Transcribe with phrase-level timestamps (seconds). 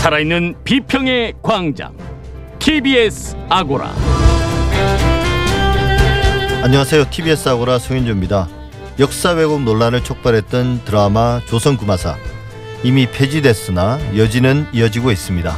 [0.00, 1.94] 살아있는 비평의 광장
[2.58, 3.94] TBS 아고라
[6.62, 7.10] 안녕하세요.
[7.10, 8.48] TBS 아고라 송윤주입니다.
[8.98, 12.16] 역사 왜곡 논란을 촉발했던 드라마 조선구마사
[12.82, 15.54] 이미 폐지됐으나 여지는 이어지고 있습니다.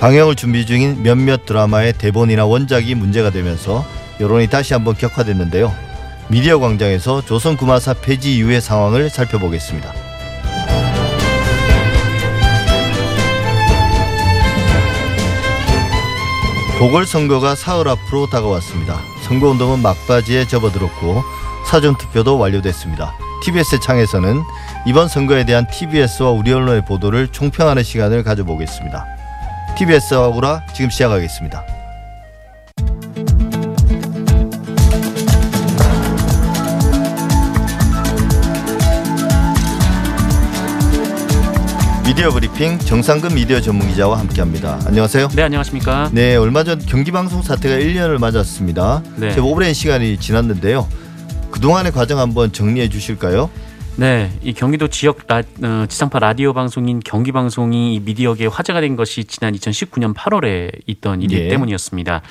[0.00, 3.84] 방영을 준비 중인 몇몇 드라마의 대본이나 원작이 문제가 되면서
[4.18, 5.72] 여론이 다시 한번 격화됐는데요.
[6.26, 9.99] 미디어 광장에서 조선구마사 폐지 이후의 상황을 살펴보겠습니다.
[16.80, 19.02] 보궐선거가 사흘 앞으로 다가왔습니다.
[19.24, 21.22] 선거운동은 막바지에 접어들었고
[21.66, 23.12] 사전투표도 완료됐습니다.
[23.42, 24.40] TBS 창에서는
[24.86, 29.04] 이번 선거에 대한 TBS와 우리 언론의 보도를 총평하는 시간을 가져보겠습니다.
[29.76, 31.79] TBS 아고라 지금 시작하겠습니다.
[42.10, 44.80] 미디어 브리핑 정상근 미디어 전문 기자와 함께합니다.
[44.84, 45.28] 안녕하세요.
[45.28, 46.10] 네, 안녕하십니까?
[46.12, 49.04] 네, 얼마 전 경기방송 사태가 1년을 맞았습니다.
[49.14, 49.30] 네.
[49.30, 50.88] 제 오랜 시간이 지났는데요.
[51.52, 53.48] 그동안의 과정 한번 정리해 주실까요?
[53.94, 58.96] 네, 이 경기도 지역 라, 어, 지상파 라디오 방송인 경기 방송이 이 미디어계에 화제가 된
[58.96, 61.48] 것이 지난 2019년 8월에 있던 일이기 예.
[61.48, 62.22] 때문이었습니다.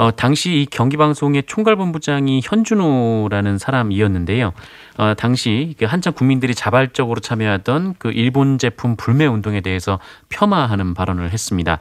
[0.00, 4.54] 어, 당시 이 경기 방송의 총괄본부장이 현준호라는 사람이었는데요.
[4.96, 9.98] 어, 당시 그 한참 국민들이 자발적으로 참여하던 그 일본 제품 불매 운동에 대해서
[10.30, 11.80] 폄하하는 발언을 했습니다.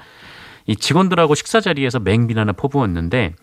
[0.65, 3.35] 이 직원들하고 식사 자리에서 맹비난을 퍼부었는데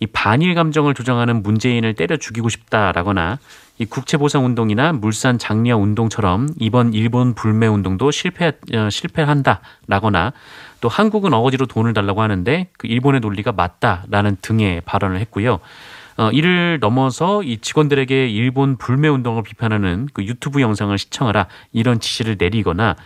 [0.00, 3.38] 이 반일 감정을 조장하는 문재인을 때려 죽이고 싶다라거나
[3.78, 10.32] 이 국채 보상 운동이나 물산 장려 운동처럼 이번 일본 불매 운동도 실패 어, 실패한다라거나
[10.80, 15.60] 또 한국은 어거지로 돈을 달라고 하는데 그 일본의 논리가 맞다라는 등의 발언을 했고요.
[16.16, 22.34] 어, 이를 넘어서 이 직원들에게 일본 불매 운동을 비판하는 그 유튜브 영상을 시청하라 이런 지시를
[22.38, 22.96] 내리거나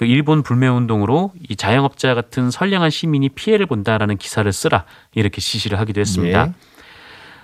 [0.00, 5.78] 그 일본 불매 운동으로 이 자영업자 같은 선량한 시민이 피해를 본다라는 기사를 쓰라 이렇게 지시를
[5.78, 6.46] 하기도 했습니다.
[6.46, 6.52] 예.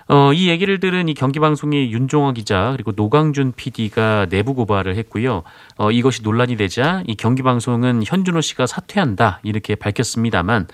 [0.08, 5.42] 어, 이 얘기를 들은 이 경기방송의 윤종화 기자 그리고 노강준 PD가 내부 고발을 했고요.
[5.76, 10.66] 어, 이것이 논란이 되자 이 경기방송은 현준호 씨가 사퇴한다 이렇게 밝혔습니다만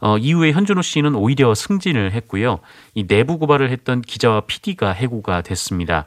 [0.00, 2.58] 어, 이후에 현준호 씨는 오히려 승진을 했고요.
[2.94, 6.06] 이 내부 고발을 했던 기자와 PD가 해고가 됐습니다.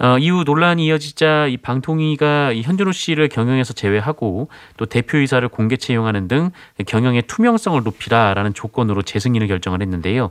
[0.00, 6.26] 어, 이후 논란이 이어지자 이 방통위가 이 현준호 씨를 경영에서 제외하고 또 대표이사를 공개 채용하는
[6.26, 6.50] 등
[6.86, 10.30] 경영의 투명성을 높이라라는 조건으로 재승인을 결정을 했는데요.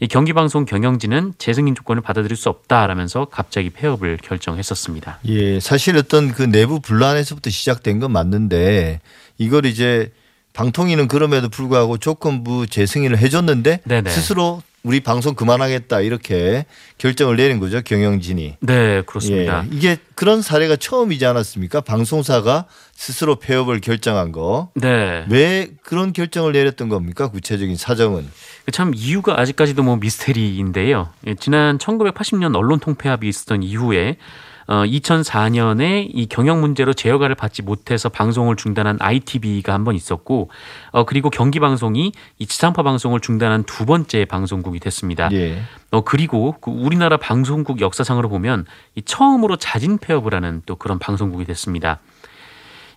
[0.00, 5.20] 이 경기방송 경영진은 재승인 조건을 받아들일 수 없다라면서 갑자기 폐업을 결정했었습니다.
[5.26, 9.00] 예, 사실 어떤 그 내부 분란에서부터 시작된 건 맞는데
[9.38, 10.10] 이걸 이제
[10.54, 14.10] 방통위는 그럼에도 불구하고 조건부 재승인을 해줬는데 네네.
[14.10, 16.66] 스스로 우리 방송 그만하겠다 이렇게
[16.98, 18.56] 결정을 내린 거죠 경영진이.
[18.60, 19.64] 네, 그렇습니다.
[19.64, 21.80] 예, 이게 그런 사례가 처음이지 않았습니까?
[21.80, 24.70] 방송사가 스스로 폐업을 결정한 거.
[24.74, 25.24] 네.
[25.30, 27.28] 왜 그런 결정을 내렸던 겁니까?
[27.28, 28.28] 구체적인 사정은.
[28.66, 31.08] 그참 이유가 아직까지도 뭐 미스테리인데요.
[31.26, 34.18] 예, 지난 1980년 언론 통폐합이 있었던 이후에
[34.66, 40.50] 어, 2004년에 이 경영 문제로 재허가를 받지 못해서 방송을 중단한 ITV가 한 번 있었고,
[40.92, 45.30] 어, 그리고 경기 방송이 이 지상파 방송을 중단한 두 번째 방송국이 됐습니다.
[45.32, 45.60] 예.
[45.90, 48.64] 어, 그리고 그 우리나라 방송국 역사상으로 보면
[48.94, 52.00] 이 처음으로 자진 폐업을 하는 또 그런 방송국이 됐습니다.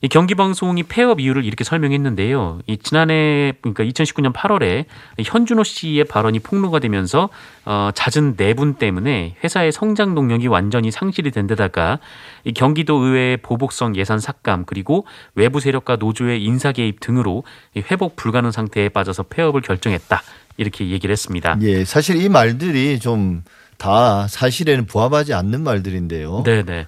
[0.01, 2.59] 이 경기방송이 폐업 이유를 이렇게 설명했는데요.
[2.67, 4.85] 이 지난해 그러니까 2019년 8월에
[5.23, 7.29] 현준호 씨의 발언이 폭로가 되면서
[7.65, 11.99] 어, 잦은 내분 때문에 회사의 성장 동력이 완전히 상실이 된 데다가
[12.43, 15.05] 이 경기도 의회의 보복성 예산 삭감 그리고
[15.35, 17.43] 외부 세력과 노조의 인사 개입 등으로
[17.75, 20.21] 이 회복 불가능 상태에 빠져서 폐업을 결정했다
[20.57, 21.57] 이렇게 얘기를 했습니다.
[21.61, 23.43] 예, 사실 이 말들이 좀
[23.77, 26.43] 다 사실에는 부합하지 않는 말들인데요.
[26.43, 26.87] 네 네.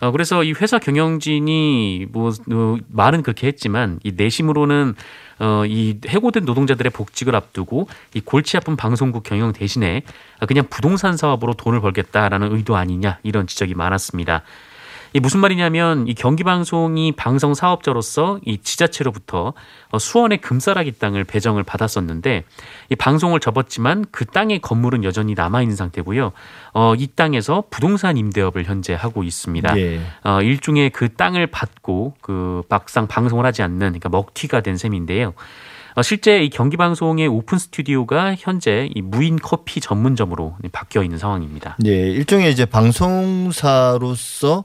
[0.00, 4.94] 어, 그래서 이 회사 경영진이 뭐, 어, 말은 그렇게 했지만 이 내심으로는
[5.40, 10.02] 어, 이 해고된 노동자들의 복직을 앞두고 이 골치 아픈 방송국 경영 대신에
[10.46, 14.42] 그냥 부동산 사업으로 돈을 벌겠다라는 의도 아니냐 이런 지적이 많았습니다.
[15.12, 19.54] 이 무슨 말이냐면 이 경기 방송이 방송 사업자로서 이 지자체로부터
[19.90, 22.44] 어, 수원의 금싸라기 땅을 배정을 받았었는데
[22.90, 26.32] 이 방송을 접었지만 그 땅의 건물은 여전히 남아 있는 상태고요.
[26.74, 29.78] 어, 이 땅에서 부동산 임대업을 현재 하고 있습니다.
[29.78, 30.00] 예.
[30.24, 35.34] 어, 일종의 그 땅을 받고 그 막상 방송을 하지 않는 그러니까 먹튀가 된 셈인데요.
[35.94, 41.76] 어, 실제 이 경기 방송의 오픈 스튜디오가 현재 이 무인 커피 전문점으로 바뀌어 있는 상황입니다.
[41.86, 44.64] 예, 일종의 이제 방송사로서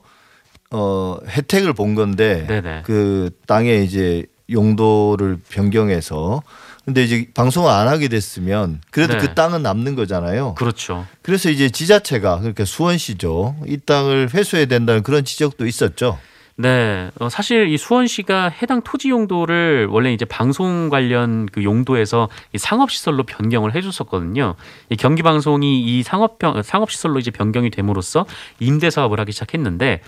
[0.76, 2.82] 어 혜택을 본 건데 네네.
[2.84, 6.42] 그 땅의 이제 용도를 변경해서
[6.84, 9.20] 근데 이제 방송을 안 하게 됐으면 그래도 네.
[9.20, 10.54] 그 땅은 남는 거잖아요.
[10.54, 11.06] 그렇죠.
[11.22, 13.54] 그래서 이제 지자체가 그러니까 수원시죠.
[13.66, 16.18] 이 땅을 회수해야 된다는 그런 지적도 있었죠.
[16.56, 22.58] 네, 어, 사실 이 수원시가 해당 토지 용도를 원래 이제 방송 관련 그 용도에서 이
[22.58, 24.56] 상업시설로 변경을 해줬었거든요.
[24.90, 28.26] 이 경기방송이 이 상업 상업시설로 이제 변경이 됨으로써
[28.58, 30.00] 임대 사업을 하기 시작했는데.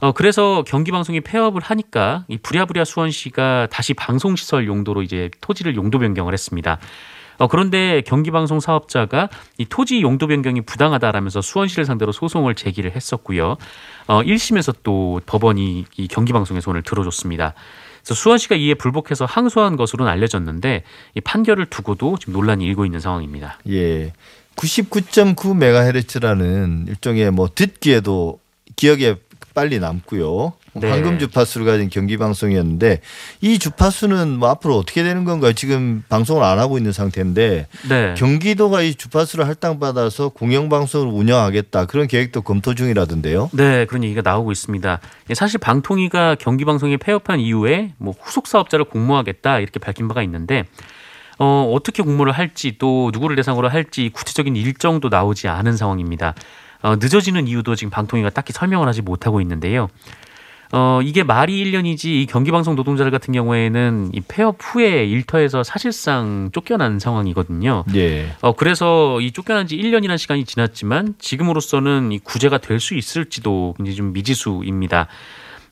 [0.00, 6.32] 어 그래서 경기방송이 폐업을 하니까 이 부랴부랴 수원시가 다시 방송시설 용도로 이제 토지를 용도 변경을
[6.32, 6.78] 했습니다.
[7.40, 13.56] 어, 그런데 경기방송 사업자가 이 토지 용도 변경이 부당하다라면서 수원시를 상대로 소송을 제기를 했었고요.
[14.08, 17.54] 어, 1심에서 또 법원이 이 경기방송의 손을 들어줬습니다.
[18.02, 20.82] 그래서 수원시가 이에 불복해서 항소한 것으로는 알려졌는데
[21.14, 23.58] 이 판결을 두고도 지금 논란이 일고 있는 상황입니다.
[23.70, 24.12] 예.
[24.56, 28.38] 99.9메가헤르츠라는 일종의 뭐 듣기에도
[28.76, 29.16] 기억에
[29.54, 30.52] 빨리 남고요.
[30.74, 30.90] 네.
[30.90, 33.00] 황금 주파수를 가진 경기 방송이었는데
[33.40, 35.52] 이 주파수는 뭐 앞으로 어떻게 되는 건가요?
[35.52, 38.14] 지금 방송을 안 하고 있는 상태인데 네.
[38.16, 43.50] 경기도가 이 주파수를 할당받아서 공영 방송을 운영하겠다 그런 계획도 검토 중이라던데요.
[43.52, 45.00] 네, 그런 얘기가 나오고 있습니다.
[45.34, 50.64] 사실 방통위가 경기 방송이 폐업한 이후에 뭐 후속 사업자를 공모하겠다 이렇게 밝힌 바가 있는데
[51.38, 56.34] 어, 어떻게 공모를 할지 또 누구를 대상으로 할지 구체적인 일정도 나오지 않은 상황입니다.
[56.82, 59.88] 어, 늦어지는 이유도 지금 방통위가 딱히 설명을 하지 못하고 있는데요.
[60.72, 67.00] 어, 이게 말이 1년이지 이 경기방송 노동자들 같은 경우에는 이 폐업 후에 일터에서 사실상 쫓겨난
[67.00, 67.84] 상황이거든요.
[67.96, 68.32] 예.
[68.40, 73.96] 어, 그래서 이 쫓겨난 지 1년이라는 시간이 지났지만 지금으로서는 이 구제가 될 수 있을지도 굉장히
[73.96, 75.08] 좀 미지수입니다.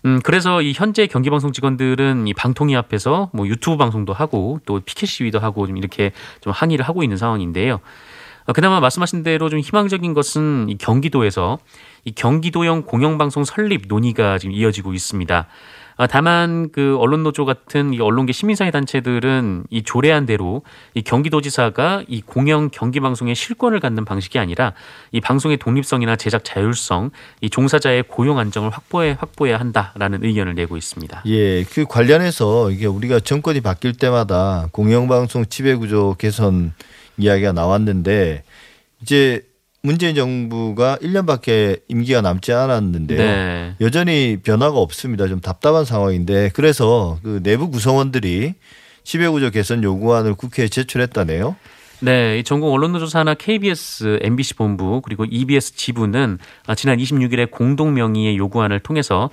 [0.05, 5.08] 음, 그래서 이 현재 경기방송 직원들은 이 방통위 앞에서 뭐 유튜브 방송도 하고 또 피켓
[5.08, 7.81] 시위도 하고 좀 이렇게 좀 항의를 하고 있는 상황인데요.
[8.48, 11.58] 어, 그나마 말씀하신 대로 좀 희망적인 것은 이 경기도에서
[12.04, 15.46] 이 경기도형 공영방송 설립 논의가 지금 이어지고 있습니다.
[16.00, 20.62] 아, 다만 그 언론노조 같은 이 언론계 시민사회 단체들은 이 조례안 대로
[20.94, 24.72] 이 경기도지사가 이 공영 경기방송의 실권을 갖는 방식이 아니라
[25.12, 27.10] 이 방송의 독립성이나 제작 자율성,
[27.42, 31.24] 이 종사자의 고용 안정을 확보해 확보해야 한다라는 의견을 내고 있습니다.
[31.26, 36.72] 예, 그 관련해서 이게 우리가 정권이 바뀔 때마다 공영방송 지배구조 개선
[37.19, 38.43] 이야기가 나왔는데
[39.03, 39.43] 이제
[39.82, 43.19] 문재인 정부가 1년밖에 임기가 남지 않았는데요.
[43.19, 43.75] 네.
[43.81, 45.29] 여전히 변화가 없습니다.
[45.29, 48.55] 좀 답답한 상황인데 그래서 그 내부 구성원들이
[49.05, 51.56] 지배구조 개선 요구안을 국회에 제출했다네요.
[52.00, 56.38] 네, 전국 언론노조사나 KBS, MBC 본부 그리고 EBS 지부는
[56.76, 59.31] 지난 26일에 공동 명의의 요구안을 통해서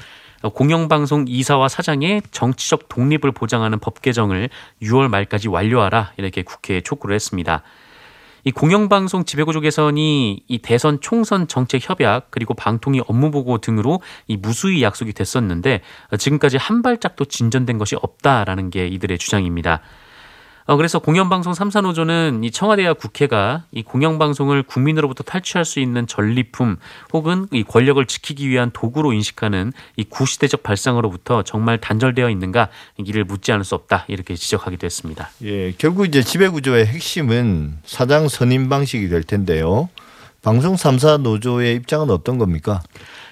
[0.53, 4.49] 공영방송 이사와 사장의 정치적 독립을 보장하는 법 개정을
[4.81, 7.63] 6월 말까지 완료하라 이렇게 국회에 촉구를 했습니다.
[8.47, 14.37] 이 공영방송 지배구조 개선이 이 대선 총선 정책 협약 그리고 방통위 업무 보고 등으로 이
[14.37, 15.81] 무수히 약속이 됐었는데
[16.19, 19.81] 지금까지 한 발짝도 진전된 것이 없다라는 게 이들의 주장입니다.
[20.67, 26.77] 어, 그래서 공영방송 3사 노조는 이 청와대와 국회가 이 공영방송을 국민으로부터 탈취할 수 있는 전리품
[27.13, 33.51] 혹은 이 권력을 지키기 위한 도구로 인식하는 이 구시대적 발상으로부터 정말 단절되어 있는가 이를 묻지
[33.51, 35.29] 않을 수 없다 이렇게 지적하기도 했습니다.
[35.43, 39.89] 예, 결국 이제 지배구조의 핵심은 사장 선임 방식이 될 텐데요.
[40.41, 42.81] 방송 3사 노조의 입장은 어떤 겁니까?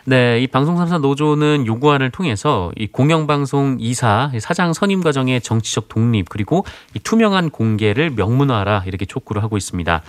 [0.06, 6.28] 네, 이 방송 3사 노조는 요구안을 통해서 이 공영방송 이사 사장 선임 과정의 정치적 독립
[6.28, 10.02] 그리고 이 투명한 공개를 명문화하라 이렇게 촉구를 하고 있습니다.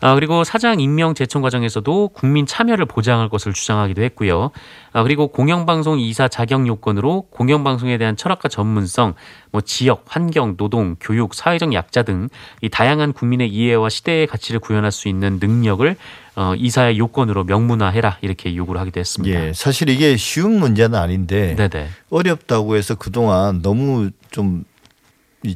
[0.00, 4.50] 아, 그리고 사장 임명 제청 과정에서도 국민 참여를 보장할 것을 주장하기도 했고요.
[4.92, 9.14] 아, 그리고 공영방송 이사 자격 요건으로 공영방송에 대한 철학과 전문성,
[9.52, 12.28] 뭐 지역, 환경, 노동, 교육, 사회적 약자 등
[12.62, 15.96] 이 다양한 국민의 이해와 시대의 가치를 구현할 수 있는 능력을
[16.36, 19.48] 어, 이사의 요건으로 명문화해라 이렇게 요구를 하기도 했습니다.
[19.48, 21.88] 예, 사실 이게 쉬운 문제는 아닌데 네네.
[22.10, 24.64] 어렵다고 해서 그동안 너무 좀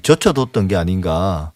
[0.03, 1.53] 젖혀뒀던 게 아닌가.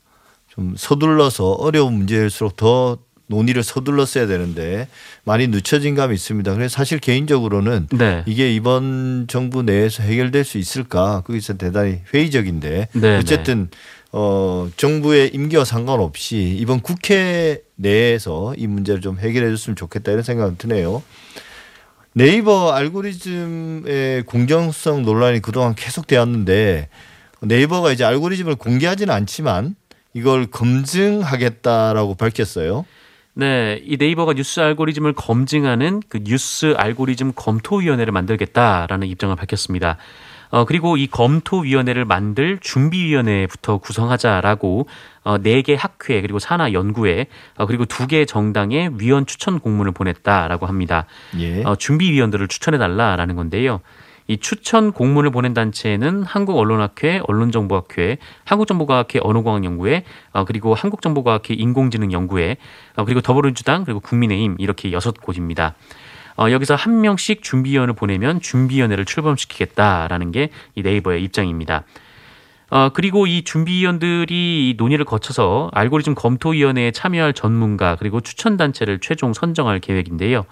[0.54, 4.86] 좀 서둘러서 어려운 문제일수록 더 논의를 서둘렀어야 되는데
[5.24, 6.54] 많이 늦춰진 감이 있습니다.
[6.54, 8.22] 그래서 사실 개인적으로는 네.
[8.26, 13.16] 이게 이번 정부 내에서 해결될 수 있을까 거기서 대단히 회의적인데 네, 네.
[13.16, 13.68] 어쨌든
[14.12, 20.56] 어 정부의 임기와 상관없이 이번 국회 내에서 이 문제를 좀 해결해 줬으면 좋겠다 이런 생각은
[20.56, 21.02] 드네요.
[22.12, 26.88] 네이버 알고리즘의 공정성 논란이 그동안 계속 되었는데
[27.40, 29.74] 네이버가 이제 알고리즘을 공개하지는 않지만
[30.14, 32.86] 이걸 검증하겠다라고 밝혔어요.
[33.34, 39.98] 네, 이 네이버가 뉴스 알고리즘을 검증하는 그 뉴스 알고리즘 검토위원회를 만들겠다라는 입장을 밝혔습니다.
[40.50, 44.86] 어, 그리고 이 검토위원회를 만들 준비위원회부터 구성하자라고
[45.24, 51.06] 어, 4개 학회 그리고 산하 연구회 어, 그리고 2개 정당의 위원 추천 공문을 보냈다라고 합니다.
[51.40, 51.64] 예.
[51.64, 53.80] 어, 준비위원들을 추천해달라라는 건데요.
[54.26, 62.56] 이 추천 공문을 보낸 단체는 한국언론학회, 언론정보학회, 한국정보과학회 언어과학연구회, 어, 그리고 한국정보과학회 인공지능연구회,
[62.96, 65.74] 어, 그리고 더불어민주당 그리고 국민의힘 이렇게 여섯 곳입니다.
[66.36, 71.84] 어, 여기서 한 명씩 준비위원을 보내면 준비위원회를 출범시키겠다라는 게 이 네이버의 입장입니다.
[72.70, 79.78] 어, 그리고 이 준비위원들이 이 논의를 거쳐서 알고리즘 검토위원회에 참여할 전문가 그리고 추천단체를 최종 선정할
[79.78, 80.44] 계획인데요.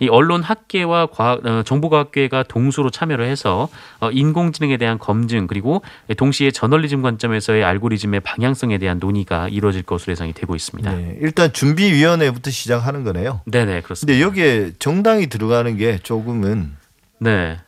[0.00, 3.68] 이 언론 학계와 과학, 어, 정보과학계가 동수로 참여를 해서
[4.00, 5.82] 어, 인공지능에 대한 검증 그리고
[6.16, 10.92] 동시에 저널리즘 관점에서의 알고리즘의 방향성에 대한 논의가 이루어질 것으로 예상이 되고 있습니다.
[10.92, 13.40] 네, 일단 준비위원회부터 시작하는 거네요.
[13.46, 14.12] 네네 그렇습니다.
[14.12, 16.76] 근데 여기에 정당이 들어가는 게 조금은
[17.18, 17.58] 네.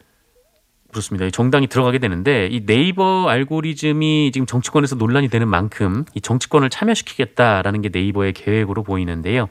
[0.91, 1.27] 그렇습니다.
[1.27, 7.83] 이 정당이 들어가게 되는데 이 네이버 알고리즘이 지금 정치권에서 논란이 되는 만큼 이 정치권을 참여시키겠다라는
[7.83, 9.49] 게 네이버의 계획으로 보이는데요.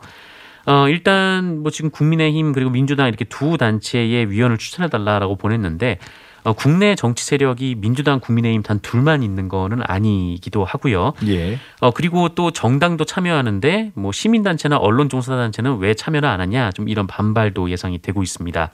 [0.67, 5.97] 어, 일단 뭐 지금 국민의힘 그리고 민주당 이렇게 두 단체의 위원을 추천해 달라라고 보냈는데
[6.43, 11.13] 어, 국내 정치 세력이 민주당, 국민의힘 단 둘만 있는 거는 아니기도 하고요.
[11.27, 11.57] 예.
[11.79, 17.69] 어, 그리고 또 정당도 참여하는데 뭐 시민단체나 언론종사단체는 왜 참여를 안 하냐 좀 이런 반발도
[17.69, 18.69] 예상이 되고 있습니다.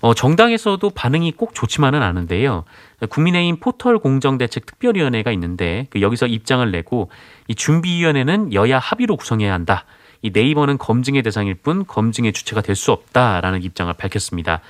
[0.00, 2.64] 어, 정당에서도 반응이 꼭 좋지만은 않은데요.
[3.08, 7.10] 국민의힘 포털 공정대책 특별위원회가 있는데 그 여기서 입장을 내고
[7.48, 9.86] 이 준비위원회는 여야 합의로 구성해야 한다.
[10.24, 14.60] 이 네이버는 검증의 대상일 뿐 검증의 주체가 될 수 없다라는 입장을 밝혔습니다.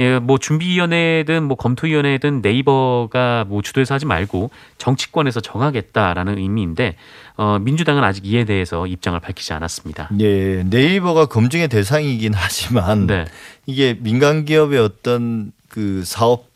[0.00, 6.96] 예, 뭐 준비위원회든 뭐 검토위원회든 네이버가 뭐 주도해서 하지 말고 정치권에서 정하겠다라는 의미인데
[7.36, 10.10] 어, 민주당은 아직 이에 대해서 입장을 밝히지 않았습니다.
[10.20, 13.24] 예, 네이버가 검증의 대상이긴 하지만 네,
[13.66, 16.48] 이게 민간 기업의 어떤 그 사업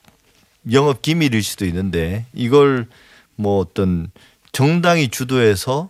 [0.72, 2.86] 영업 기밀일 수도 있는데 이걸
[3.36, 4.10] 뭐 어떤
[4.50, 5.88] 정당이 주도해서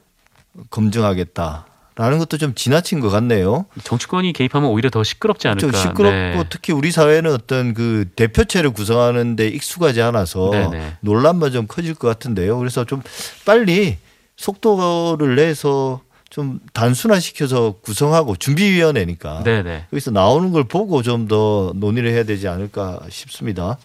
[0.71, 3.67] 검증하겠다 라는 것도 좀 지나친 것 같네요.
[3.85, 5.61] 정치권이 개입하면 오히려 더 시끄럽지 않을까.
[5.61, 6.45] 좀 시끄럽고 네.
[6.49, 10.97] 특히 우리 사회는 어떤 그 대표체를 구성하는데 익숙하지 않아서 네네.
[11.01, 12.59] 논란만 좀 커질 것 같은데요.
[12.59, 13.03] 그래서 좀
[13.45, 13.99] 빨리
[14.37, 19.87] 속도를 내서 좀 단순화시켜서 구성하고 준비위원회니까 네네.
[19.93, 23.77] 여기서 나오는 걸 보고 좀 더 논의를 해야 되지 않을까 싶습니다.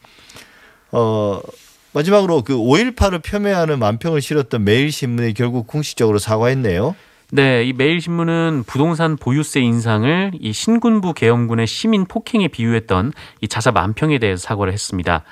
[0.91, 1.41] 어
[1.91, 6.95] 마지막으로 그 5.18을 폄훼하는 만평을 실었던 매일신문이 결국 공식적으로 사과했네요.
[7.29, 14.17] 네, 이 매일신문은 부동산 보유세 인상을 이 신군부 계엄군의 시민 폭행에 비유했던 이 자사 만평에
[14.17, 15.23] 대해서 사과를 했습니다.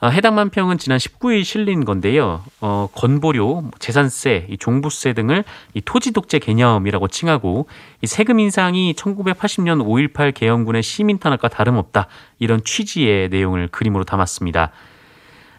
[0.00, 2.42] 아, 해당 만평은 지난 19일 실린 건데요.
[2.62, 7.68] 어, 건보료, 재산세, 이 종부세 등을 이 토지 독재 개념이라고 칭하고
[8.00, 12.06] 이 세금 인상이 1980년 5.18 계엄군의 시민 탄압과 다름없다
[12.38, 14.72] 이런 취지의 내용을 그림으로 담았습니다.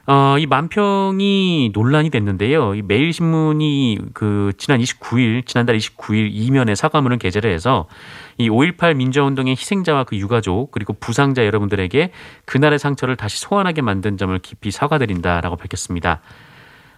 [0.09, 2.75] 어, 이 만평이 논란이 됐는데요.
[2.75, 7.89] 이 매일신문이 그 지난 29일, 지난달 29일 이면에 사과문을 게재를 해서
[8.37, 12.11] 이 5.18 민주화운동의 희생자와 그 유가족 그리고 부상자 여러분들에게
[12.45, 16.21] 그날의 상처를 다시 소환하게 만든 점을 깊이 사과드린다라고 밝혔습니다.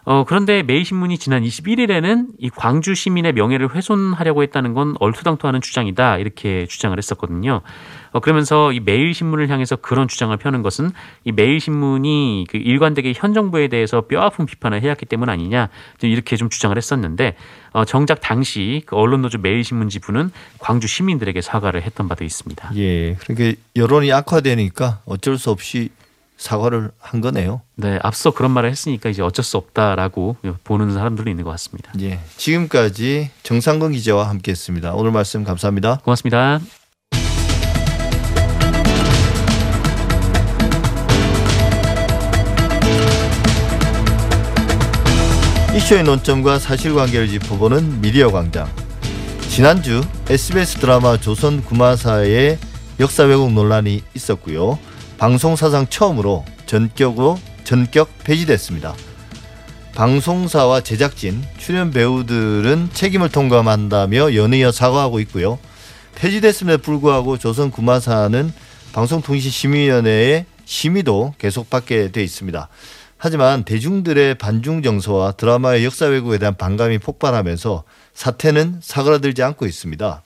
[0.05, 6.65] 어, 그런데 매일신문이 지난 21일에는 이 광주 시민의 명예를 훼손하려고 했다는 건 얼토당토하는 주장이다 이렇게
[6.65, 7.61] 주장을 했었거든요.
[8.11, 10.91] 어, 그러면서 이 매일신문을 향해서 그런 주장을 펴는 것은
[11.25, 16.49] 이 매일신문이 그 일관되게 현 정부에 대해서 뼈아픈 비판을 해왔기 때문 아니냐 좀 이렇게 좀
[16.49, 17.35] 주장을 했었는데
[17.71, 22.71] 어, 정작 당시 그 언론노조 매일신문 지부는 광주 시민들에게 사과를 했던 바도 있습니다.
[22.77, 25.89] 예, 그러니까 여론이 악화되니까 어쩔 수 없이
[26.39, 27.61] 사과를 한 거네요.
[27.75, 31.91] 네, 앞서 그런 말을 했으니까 이제 어쩔 수 없다라고 보는 사람들도 있는 것 같습니다.
[31.99, 34.93] 예, 지금까지 정상근 기자와 함께했습니다.
[34.93, 35.99] 오늘 말씀 감사합니다.
[36.03, 36.61] 고맙습니다.
[45.75, 48.67] 이슈의 논점과 사실관계를 짚어보는 미디어 광장.
[49.49, 52.57] 지난주 SBS 드라마 조선 구마사의
[52.99, 54.79] 역사 왜곡 논란이 있었고요.
[55.19, 58.95] 방송 사상 처음으로 전격으로 전격 폐지됐습니다.
[59.93, 65.59] 방송사와 제작진, 출연 배우들은 책임을 통감한다며 연이어 사과하고 있고요.
[66.15, 68.53] 폐지됐음에도 불구하고 조선 구마사는
[68.93, 72.69] 방송통신심의위원회의 심의도 계속 받게 돼 있습니다.
[73.17, 77.83] 하지만 대중들의 반중 정서와 드라마의 역사 왜곡에 대한 반감이 폭발하면서
[78.13, 80.23] 사태는 사그라들지 않고 있습니다.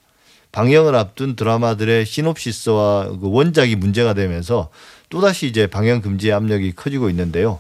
[0.53, 4.69] 방영을 앞둔 드라마들의 시놉시스와 그 원작이 문제가 되면서
[5.09, 7.59] 또다시 이제 방영 금지의 압력이 커지고 있는데요.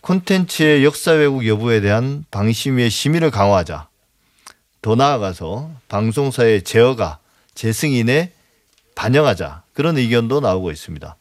[0.00, 3.88] 콘텐츠의 역사 왜곡 여부에 대한 방심위의 심의를 강화하자.
[4.80, 7.18] 더 나아가서 방송사의 제어가
[7.54, 8.30] 재승인에
[8.94, 9.62] 반영하자.
[9.72, 11.16] 그런 의견도 나오고 있습니다.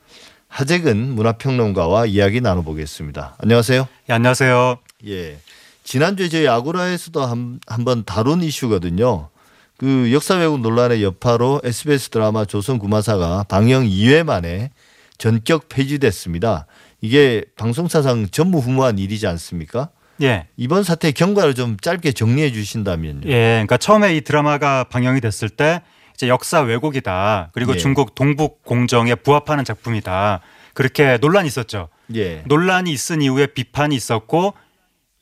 [0.47, 3.35] 하재근 문화평론가와 이야기 나눠보겠습니다.
[3.39, 3.88] 안녕하세요.
[4.09, 4.77] 예, 안녕하세요.
[5.07, 5.39] 예.
[5.83, 9.29] 지난주에 저희 아고라에서도 한, 한번 다룬 이슈거든요.
[9.77, 14.72] 그 역사 왜곡 논란의 여파로 SBS 드라마 조선 구마사가 방영 2회 만에
[15.18, 16.65] 전격 폐지됐습니다.
[17.01, 19.89] 이게 방송사상 전무후무한 일이지 않습니까?
[20.22, 20.48] 예.
[20.58, 23.27] 이번 사태의 경과를 좀 짧게 정리해 주신다면요.
[23.27, 23.53] 예.
[23.56, 25.82] 그러니까 처음에 이 드라마가 방영이 됐을 때
[26.13, 27.50] 이제 역사 왜곡이다.
[27.53, 27.77] 그리고 예.
[27.77, 30.42] 중국 동북 공정에 부합하는 작품이다.
[30.74, 31.89] 그렇게 논란이 있었죠.
[32.15, 32.44] 예.
[32.46, 34.53] 논란이 있은 이후에 비판이 있었고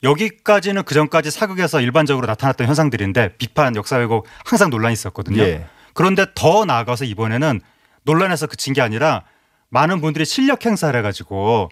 [0.04, 5.42] 여기까지는 그 전까지 사극에서 일반적으로 나타났던 현상들인데 비판 역사 왜곡 항상 논란이 있었거든요.
[5.44, 5.66] 예.
[5.94, 7.62] 그런데 더 나아가서 이번에는
[8.04, 9.24] 논란에서 그친 게 아니라
[9.70, 11.70] 많은 분들이 실력 행사를 해가지고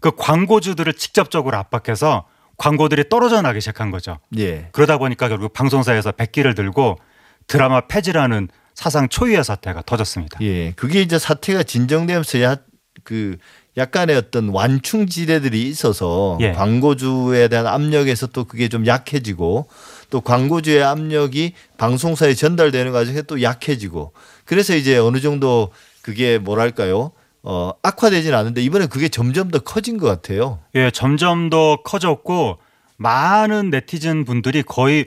[0.00, 4.18] 그 광고주들을 직접적으로 압박해서 광고들이 떨어져 나기 시작한 거죠.
[4.38, 4.68] 예.
[4.72, 6.98] 그러다 보니까 결국 방송사에서 백기를 들고
[7.46, 10.38] 드라마 폐지라는 사상 초유의 사태가 터졌습니다.
[10.42, 10.72] 예.
[10.72, 12.56] 그게 이제 사태가 진정되면서 야,
[13.04, 13.36] 그
[13.76, 16.52] 약간의 어떤 완충 지대들이 있어서 예.
[16.52, 19.68] 광고주에 대한 압력에서 또 그게 좀 약해지고
[20.10, 24.12] 또 광고주의 압력이 방송사에 전달되는 과정에 또 약해지고
[24.44, 25.70] 그래서 이제 어느 정도
[26.02, 27.12] 그게 뭐랄까요?
[27.42, 30.60] 어, 악화되진 않은데 이번에 그게 점점 더 커진 것 같아요.
[30.74, 32.58] 예, 점점 더 커졌고
[32.98, 35.06] 많은 네티즌 분들이 거의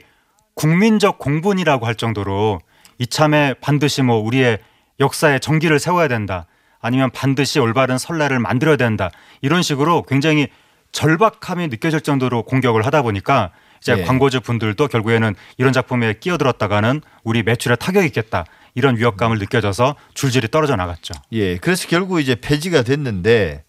[0.54, 2.60] 국민적 공분이라고 할 정도로
[2.98, 4.58] 이참에 반드시 뭐 우리의
[5.00, 6.46] 역사에 정기를 세워야 된다.
[6.86, 9.10] 아니면 반드시 올바른 선례를 만들어야 된다.
[9.42, 10.46] 이런 식으로 굉장히
[10.92, 13.50] 절박함이 느껴질 정도로 공격을 하다 보니까
[13.82, 14.04] 이제 예.
[14.04, 18.44] 광고주 분들도 결국에는 이런 작품에 끼어들었다가는 우리 매출에 타격이 있겠다.
[18.74, 21.14] 이런 위협감을 느껴져서 줄줄이 떨어져 나갔죠.
[21.32, 21.56] 예.
[21.56, 23.64] 그래서 결국 이제 폐지가 됐는데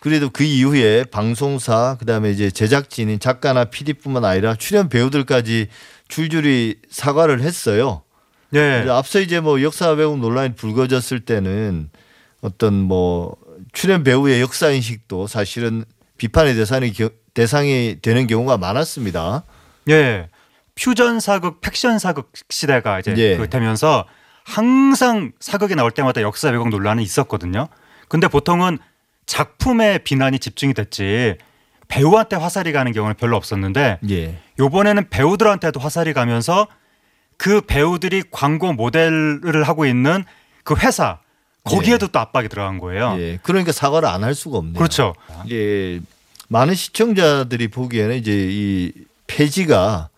[0.00, 5.68] 그래도 그 이후에 방송사 그다음에 이제 제작진인 작가나 PD뿐만 아니라 출연 배우들까지
[6.08, 8.02] 줄줄이 사과를 했어요.
[8.54, 8.86] 예.
[8.88, 11.90] 앞서 이제 뭐 역사 왜곡 논란이 불거졌을 때는
[12.46, 13.36] 어떤 뭐
[13.72, 15.84] 출연 배우의 역사 인식도 사실은
[16.16, 19.42] 비판의 대상이 겨- 대상이 되는 경우가 많았습니다.
[19.90, 20.28] 예.
[20.76, 23.36] 퓨전 사극, 팩션 사극 시대가 이제 예.
[23.36, 24.06] 그 되면서
[24.44, 27.66] 항상 사극이 나올 때마다 역사 왜곡 논란이 있었거든요.
[28.08, 28.78] 근데 보통은
[29.26, 31.36] 작품에 비난이 집중이 됐지
[31.88, 34.38] 배우한테 화살이 가는 경우는 별로 없었는데 예.
[34.60, 36.68] 요번에는 배우들한테도 화살이 가면서
[37.38, 40.24] 그 배우들이 광고 모델을 하고 있는
[40.62, 41.18] 그 회사
[41.66, 43.16] 거기에도 또 압박이 들어간 거예요.
[43.18, 43.38] 예.
[43.42, 44.74] 그러니까 사과를 안 할 수가 없네요.
[44.74, 45.14] 그렇죠.
[45.50, 46.00] 예.
[46.48, 48.92] 많은 시청자들이 보기에는 이제 이
[49.26, 50.08] 폐지가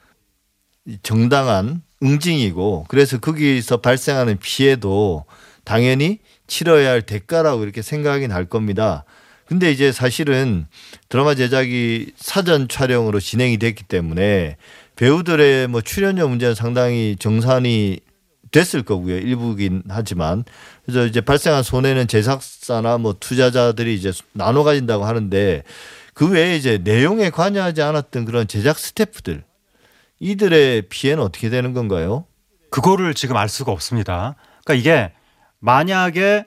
[1.03, 5.25] 정당한 응징이고 그래서 거기서 발생하는 피해도
[5.65, 9.05] 당연히 치러야 할 대가라고 이렇게 생각이 날 겁니다.
[9.47, 10.67] 근데 이제 사실은
[11.09, 14.57] 드라마 제작이 사전 촬영으로 진행이 됐기 때문에
[14.97, 18.01] 배우들의 뭐 출연료 문제는 상당히 정산이
[18.51, 19.17] 됐을 거고요.
[19.17, 20.45] 일부긴 하지만
[20.85, 25.63] 그래서 이제 발생한 손해는 제작사나 뭐 투자자들이 이제 나눠 가진다고 하는데
[26.15, 29.45] 그 외에 이제 내용에 관여하지 않았던 그런 제작 스태프들
[30.21, 32.25] 이들의 피해는 어떻게 되는 건가요?
[32.71, 34.35] 그거를 지금 알 수가 없습니다.
[34.65, 35.13] 그러니까 이게
[35.61, 36.45] 만약에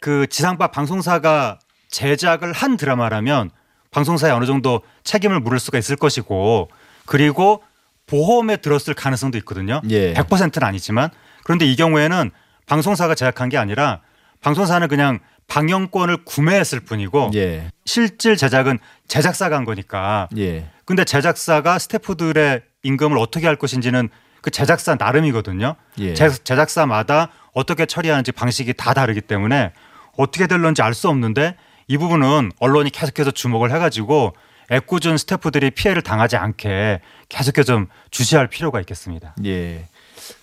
[0.00, 1.58] 그 지상파 방송사가
[1.90, 3.50] 제작을 한 드라마라면
[3.90, 6.70] 방송사에 어느 정도 책임을 물을 수가 있을 것이고
[7.06, 7.62] 그리고
[8.06, 9.80] 보험에 들었을 가능성도 있거든요.
[9.90, 10.14] 예.
[10.14, 11.10] 100%는 아니지만
[11.48, 12.30] 그런데 이 경우에는
[12.66, 14.00] 방송사가 제작한 게 아니라
[14.42, 17.70] 방송사는 그냥 방영권을 구매했을 뿐이고 예.
[17.86, 20.66] 실질 제작은 제작사가 한 거니까 예.
[20.84, 24.10] 근데 제작사가 스태프들의 임금을 어떻게 할 것인지는
[24.42, 25.74] 그 제작사 나름이거든요.
[26.00, 26.12] 예.
[26.12, 29.72] 제- 제작사마다 어떻게 처리하는지 방식이 다 다르기 때문에
[30.18, 31.56] 어떻게 될런지 알 수 없는데
[31.86, 34.34] 이 부분은 언론이 계속해서 주목을 해가지고
[34.70, 39.34] 애꿎은 스태프들이 피해를 당하지 않게 계속해서 좀 주시할 필요가 있겠습니다.
[39.46, 39.86] 예.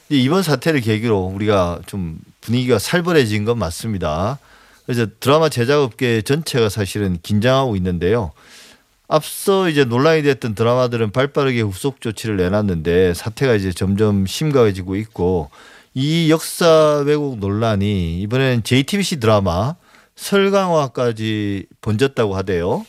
[0.09, 4.37] 이 이번 사태를 계기로 우리가 좀 분위기가 살벌해진 건 맞습니다.
[4.85, 8.31] 그래서 드라마 제작업계 전체가 사실은 긴장하고 있는데요.
[9.07, 15.49] 앞서 이제 논란이 됐던 드라마들은 발빠르게 후속 조치를 내놨는데 사태가 이제 점점 심각해지고 있고
[15.93, 19.75] 이 역사 왜곡 논란이 이번에는 JTBC 드라마
[20.15, 22.85] 설강화까지 번졌다고 하대요.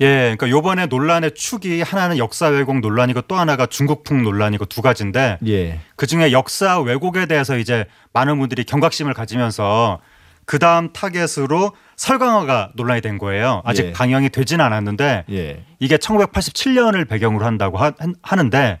[0.00, 5.38] 예, 그러니까 요번에 논란의 축이 하나는 역사 왜곡 논란이고 또 하나가 중국풍 논란이고 두 가지인데
[5.46, 5.80] 예.
[5.96, 10.00] 그 중에 역사 왜곡에 대해서 이제 많은 분들이 경각심을 가지면서
[10.46, 13.62] 그 다음 타겟으로 설강화가 논란이 된 거예요.
[13.64, 13.92] 아직 예.
[13.92, 15.64] 방영이 되진 않았는데 예.
[15.78, 18.80] 이게 1987년을 배경으로 한다고 하, 하는데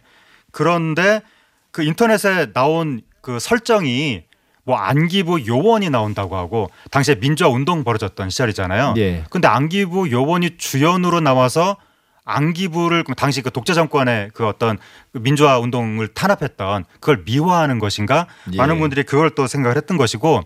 [0.50, 1.22] 그런데
[1.70, 4.24] 그 인터넷에 나온 그 설정이
[4.64, 8.94] 뭐 안기부 요원이 나온다고 하고 당시에 민주화 운동 벌어졌던 시절이잖아요.
[8.96, 9.24] 예.
[9.30, 11.76] 근데 안기부 요원이 주연으로 나와서
[12.24, 14.78] 안기부를 당시 그 독재 정권의 그 어떤
[15.12, 18.56] 그 민주화 운동을 탄압했던 그걸 미화하는 것인가 예.
[18.56, 20.42] 많은 분들이 그걸 또 생각을 했던 것이고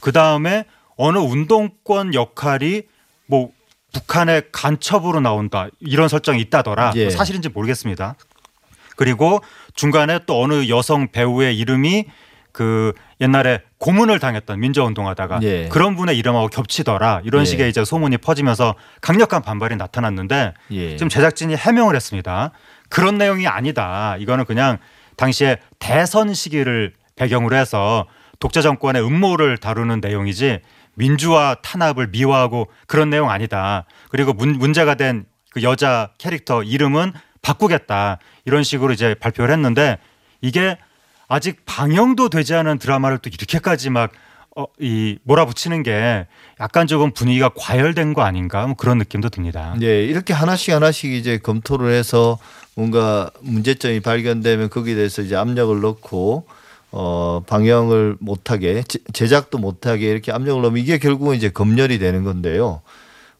[0.00, 0.64] 그 다음에
[0.96, 2.82] 어느 운동권 역할이
[3.26, 3.50] 뭐
[3.92, 7.10] 북한의 간첩으로 나온다 이런 설정이 있다더라 예.
[7.10, 8.14] 사실인지 모르겠습니다.
[8.96, 9.40] 그리고
[9.74, 12.06] 중간에 또 어느 여성 배우의 이름이
[12.58, 15.68] 그 옛날에 고문을 당했던 민주화 운동하다가 예.
[15.68, 17.44] 그런 분의 이름하고 겹치더라 이런 예.
[17.44, 20.96] 식의 이제 소문이 퍼지면서 강력한 반발이 나타났는데 예.
[20.96, 22.50] 지금 제작진이 해명을 했습니다.
[22.88, 24.16] 그런 내용이 아니다.
[24.18, 24.78] 이거는 그냥
[25.16, 28.06] 당시에 대선 시기를 배경으로 해서
[28.40, 30.58] 독재 정권의 음모를 다루는 내용이지
[30.96, 33.84] 민주화 탄압을 미화하고 그런 내용 아니다.
[34.10, 38.18] 그리고 문, 문제가 된 그 여자 캐릭터 이름은 바꾸겠다.
[38.44, 39.98] 이런 식으로 이제 발표를 했는데
[40.40, 40.76] 이게
[41.28, 44.10] 아직 방영도 되지 않은 드라마를 또 이렇게까지 막
[44.56, 46.26] 어, 이 몰아붙이는 게
[46.58, 49.76] 약간 조금 분위기가 과열된 거 아닌가 뭐 그런 느낌도 듭니다.
[49.82, 52.38] 예, 이렇게 하나씩 하나씩 이제 검토를 해서
[52.74, 56.46] 뭔가 문제점이 발견되면 거기에 대해서 이제 압력을 넣고
[56.90, 62.80] 어 방영을 못하게 제- 제작도 못하게 이렇게 압력을 넣으면 이게 결국은 이제 검열이 되는 건데요.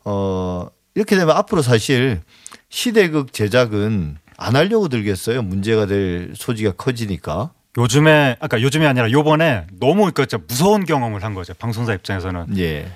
[0.05, 2.21] 어 이렇게 되면 앞으로 사실
[2.69, 5.43] 시대극 제작은 안 하려고 들겠어요.
[5.43, 7.51] 문제가 될 소지가 커지니까.
[7.79, 11.55] 요즘에 아까 요즘이 아니라 요번에 너무 그 진짜 무서운 경험을 한 거죠.
[11.55, 12.91] 방송사 입장에서는 예.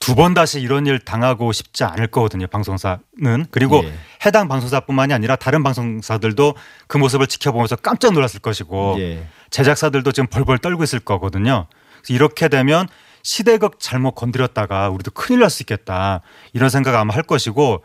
[0.00, 2.46] 두번 다시 이런 일 당하고 싶지 않을 거거든요.
[2.48, 3.92] 방송사는 그리고 예.
[4.26, 6.54] 해당 방송사뿐만이 아니라 다른 방송사들도
[6.88, 9.26] 그 모습을 지켜보면서 깜짝 놀랐을 것이고 예.
[9.50, 11.66] 제작사들도 지금 벌벌 떨고 있을 거거든요.
[12.08, 12.86] 이렇게 되면
[13.22, 16.20] 시대극 잘못 건드렸다가 우리도 큰일 날 수 있겠다
[16.52, 17.82] 이런 생각 아마 할 것이고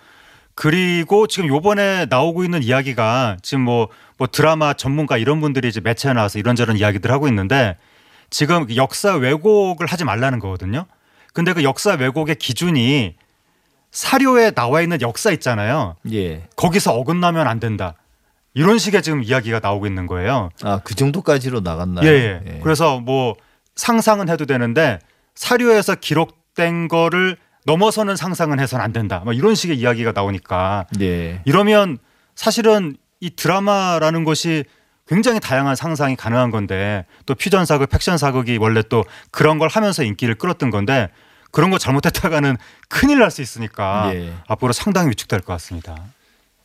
[0.55, 3.88] 그리고 지금 요번에 나오고 있는 이야기가 지금 뭐,
[4.19, 7.77] 뭐 드라마 전문가 이런 분들이 이제 매체에 나와서 이런저런 이야기들 하고 있는데
[8.29, 10.86] 지금 역사 왜곡을 하지 말라는 거거든요.
[11.34, 13.15] 근데 그 역사 왜곡의 기준이
[13.91, 15.95] 사료에 나와 있는 역사 있잖아요.
[16.12, 16.43] 예.
[16.58, 17.95] 거기서 어긋나면 안 된다.
[18.53, 20.49] 이런 식의 지금 이야기가 나오고 있는 거예요.
[20.63, 22.05] 아, 그 정도까지로 나갔나요?
[22.05, 22.60] 예, 예.
[22.62, 23.36] 그래서 뭐
[23.75, 24.99] 상상은 해도 되는데
[25.36, 29.21] 사료에서 기록된 거를 넘어서는 상상은 해서는 안 된다.
[29.23, 31.41] 뭐 이런 식의 이야기가 나오니까 예.
[31.45, 31.99] 이러면
[32.36, 34.63] 사실은 이 드라마라는 것이
[35.08, 40.03] 굉장히 다양한 상상이 가능한 건데 또 퓨전 사극, 팩션 사극이 원래 또 그런 걸 하면서
[40.03, 41.10] 인기를 끌었던 건데
[41.51, 42.58] 그런 거 잘못했다가는
[42.89, 44.34] 큰일 날 수 있으니까 예.
[44.47, 45.97] 앞으로 상당히 위축될 것 같습니다.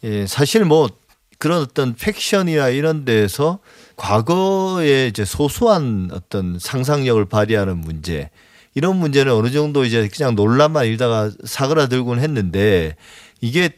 [0.02, 0.90] 예, 사실 뭐
[1.38, 3.60] 그런 어떤 팩션이나 이런 데에서
[3.96, 8.30] 과거에 이제 소소한 어떤 상상력을 발휘하는 문제
[8.74, 12.94] 이런 문제는 어느 정도 이제 그냥 논란만 일다가 사그라들곤 했는데
[13.40, 13.70] 이게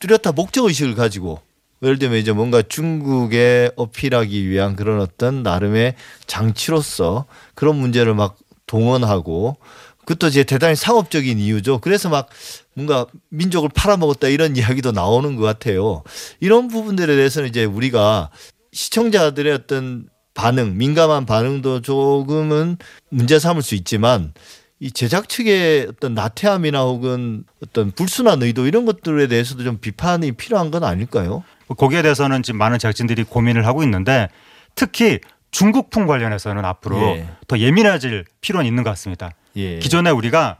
[0.00, 1.40] 뚜렷한 목적 의식을 가지고
[1.82, 5.94] 예를 들면 이제 뭔가 중국에 어필하기 위한 그런 어떤 나름의
[6.26, 9.56] 장치로서 그런 문제를 막 동원하고
[10.04, 11.78] 그것도 이제 대단히 상업적인 이유죠.
[11.78, 12.28] 그래서 막
[12.74, 16.02] 뭔가 민족을 팔아먹었다 이런 이야기도 나오는 것 같아요.
[16.40, 18.30] 이런 부분들에 대해서는 이제 우리가
[18.72, 22.76] 시청자들의 어떤 반응, 민감한 반응도 조금은
[23.08, 24.32] 문제 삼을 수 있지만
[24.78, 30.70] 이 제작 측의 어떤 나태함이나 혹은 어떤 불순한 의도 이런 것들에 대해서도 좀 비판이 필요한
[30.70, 31.44] 건 아닐까요?
[31.76, 34.28] 거기에 대해서는 지금 많은 제작진들이 고민을 하고 있는데
[34.74, 37.28] 특히 중국풍 관련해서는 앞으로 예.
[37.48, 39.30] 더 예민해질 필요는 있는 것 같습니다.
[39.56, 39.78] 예.
[39.78, 40.58] 기존에 우리가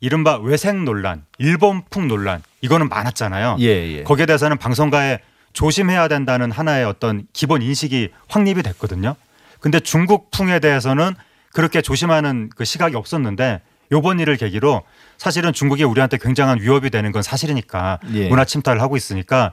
[0.00, 3.56] 이른바 외생 논란, 일본풍 논란 이거는 많았잖아요.
[3.60, 4.02] 예, 예.
[4.02, 5.20] 거기에 대해서는 방송가에
[5.52, 9.14] 조심해야 된다는 하나의 어떤 기본 인식이 확립이 됐거든요.
[9.60, 11.14] 근데 중국풍에 대해서는
[11.52, 13.60] 그렇게 조심하는 그 시각이 없었는데
[13.92, 14.82] 요번 일을 계기로
[15.18, 18.28] 사실은 중국이 우리한테 굉장한 위협이 되는 건 사실이니까 예.
[18.28, 19.52] 문화 침탈을 하고 있으니까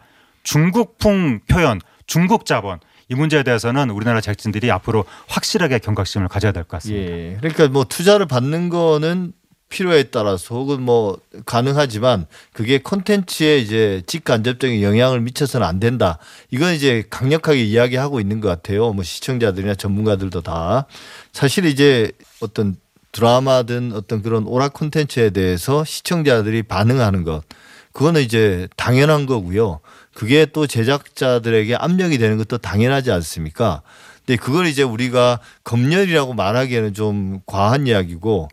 [0.53, 6.77] 중국풍 표현, 중국 자본 이 문제에 대해서는 우리나라 제작진들이 앞으로 확실하게 경각심을 가져야 될 것
[6.77, 7.11] 같습니다.
[7.11, 7.37] 예.
[7.39, 9.33] 그러니까 뭐 투자를 받는 거는
[9.69, 16.17] 필요에 따라서 혹은 뭐 가능하지만 그게 콘텐츠에 이제 직간접적인 영향을 미쳐서는 안 된다.
[16.49, 18.91] 이건 이제 강력하게 이야기하고 있는 것 같아요.
[18.91, 20.87] 뭐 시청자들이나 전문가들도 다
[21.31, 22.75] 사실 이제 어떤
[23.11, 27.43] 드라마든 어떤 그런 오락 콘텐츠에 대해서 시청자들이 반응하는 것
[27.91, 29.79] 그거는 이제 당연한 거고요.
[30.19, 33.81] 그게 또 제작자들에게 압력이 되는 것도 당연하지 않습니까?
[34.25, 38.49] 근데 그걸 이제 우리가 검열이라고 말하기에는 좀 과한 이야기고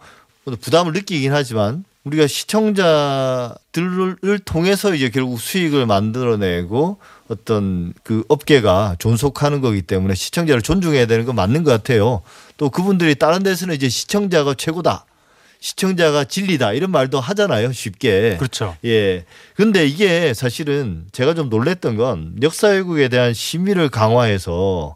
[0.60, 3.58] 부담을 느끼긴 하지만 우리가 시청자들을
[4.44, 11.34] 통해서 이제 결국 수익을 만들어내고 어떤 그 업계가 존속하는 거기 때문에 시청자를 존중해야 되는 건
[11.34, 12.22] 맞는 것 같아요.
[12.58, 15.04] 또 그분들이 다른 데서는 이제 시청자가 최고다.
[15.66, 16.74] 시청자가 진리다.
[16.74, 17.72] 이런 말도 하잖아요.
[17.72, 18.36] 쉽게.
[18.38, 18.76] 그렇죠.
[18.84, 19.24] 예.
[19.56, 24.94] 근데 이게 사실은 제가 좀 놀랬던 건 역사 왜곡에 대한 심의를 강화해서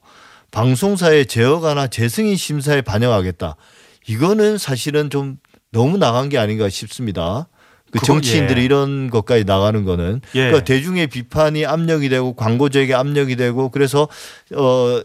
[0.52, 3.56] 방송사의 제어가나 재승인 심사에 반영하겠다.
[4.06, 5.38] 이거는 사실은 좀
[5.72, 7.48] 너무 나간 게 아닌가 싶습니다.
[7.90, 8.64] 그 정치인들이 예.
[8.64, 10.38] 이런 것까지 나가는 거는 예.
[10.38, 14.06] 그러니까 대중의 비판이 압력이 되고 광고주에게 압력이 되고 그래서
[14.54, 15.02] 어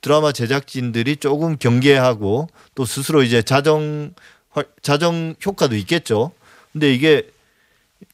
[0.00, 4.35] 드라마 제작진들이 조금 경계하고 또 스스로 이제 자정 활-
[4.82, 6.32] 자정 효과도 있겠죠.
[6.72, 7.28] 근데 이게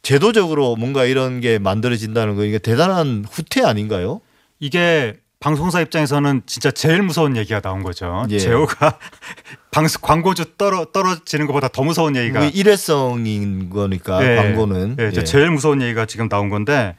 [0.03, 4.21] 제도적으로 뭔가 이런 게 만들어진다는 거 이게 대단한 후퇴 아닌가요?
[4.61, 8.25] 이게 방송사 입장에서는 진짜 제일 무서운 얘기가 나온 거죠.
[8.31, 8.39] 예.
[8.39, 8.99] 제호가
[9.73, 15.25] 방송 광고주 떨어 떨어지는 것보다 더 무서운 얘기가 그게 일회성인 거니까 예, 광고는 예, 예.
[15.25, 16.95] 제일 무서운 얘기가 지금 나온 건데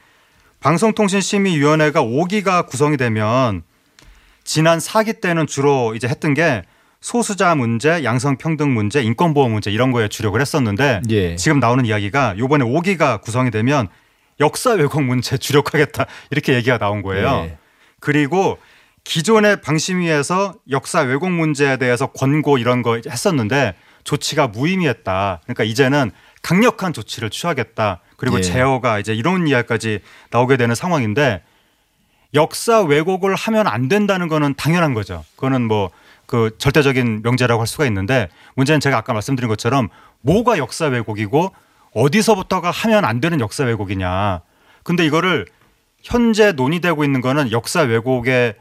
[0.60, 3.63] 방송통신심의위원회가 5기가 구성이 되면
[4.43, 6.63] 지난 4기 때는 주로 이제 했던 게
[7.03, 11.35] 소수자 문제, 양성평등 문제, 인권보호 문제 이런 거에 주력을 했었는데 예.
[11.35, 13.89] 지금 나오는 이야기가 요번에 5기가 구성이 되면
[14.39, 17.47] 역사 왜곡 문제 주력하겠다 이렇게 얘기가 나온 거예요.
[17.49, 17.57] 예.
[17.99, 18.57] 그리고
[19.03, 25.41] 기존의 방심위에서 역사 왜곡 문제에 대해서 권고 이런 거 했었는데 조치가 무의미했다.
[25.43, 26.09] 그러니까 이제는
[26.41, 27.99] 강력한 조치를 취하겠다.
[28.15, 28.41] 그리고 예.
[28.41, 29.99] 제어가 이제 이런 이야기까지
[30.31, 31.43] 나오게 되는 상황인데
[32.33, 35.25] 역사 왜곡을 하면 안 된다는 거는 당연한 거죠.
[35.35, 35.91] 그거는 뭐
[36.34, 39.89] 그 절대적인 명제라고 할 수가 있는데 문제는 제가 아까 말씀드린 것처럼
[40.22, 41.54] 뭐가 역사 왜곡이고
[41.93, 44.41] 어디서부터가 하면 안 되는 역사 왜곡이냐.
[44.82, 45.46] 근데 이거를
[46.02, 48.56] 현재 논의되고 있는 거는 역사 왜곡의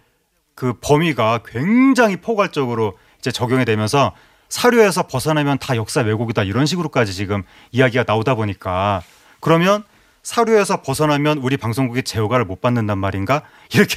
[0.55, 4.13] 그 범위가 굉장히 포괄적으로 이제 적용이 되면서
[4.51, 9.03] 사료에서 벗어나면 다 역사 왜곡이다 이런 식으로까지 지금 이야기가 나오다 보니까
[9.41, 9.83] 그러면
[10.23, 13.43] 사료에서 벗어나면 우리 방송국이 제어가를 못 받는단 말인가
[13.75, 13.97] 이렇게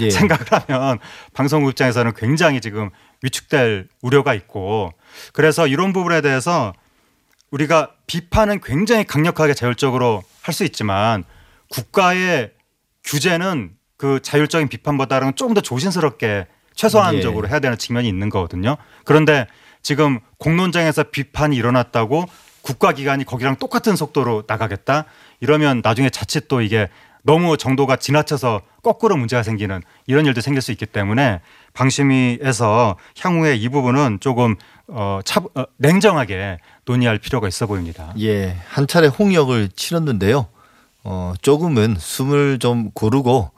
[0.00, 0.10] 예.
[0.10, 0.98] 생각을 하면
[1.34, 2.90] 방송국 입장에서는 굉장히 지금
[3.22, 4.92] 위축될 우려가 있고
[5.32, 6.72] 그래서 이런 부분에 대해서
[7.50, 11.24] 우리가 비판은 굉장히 강력하게 자율적으로 할 수 있지만
[11.70, 12.52] 국가의
[13.04, 17.50] 규제는 그 자율적인 비판보다는 조금 더 조심스럽게 최소한적으로 예.
[17.50, 18.76] 해야 되는 측면이 있는 거거든요.
[19.04, 19.46] 그런데
[19.82, 22.24] 지금 공론장에서 비판이 일어났다고
[22.68, 25.06] 국가기관이 거기랑 똑같은 속도로 나가겠다
[25.40, 26.88] 이러면 나중에 자칫 또 이게
[27.22, 31.40] 너무 정도가 지나쳐서 거꾸로 문제가 생기는 이런 일도 생길 수 있기 때문에
[31.72, 38.12] 방심위에서 향후에 이 부분은 조금 어, 차, 어, 냉정하게 논의할 필요가 있어 보입니다.
[38.20, 40.46] 예, 한 차례 홍역을 치렀는데요.
[41.04, 43.50] 어, 조금은 숨을 좀 고르고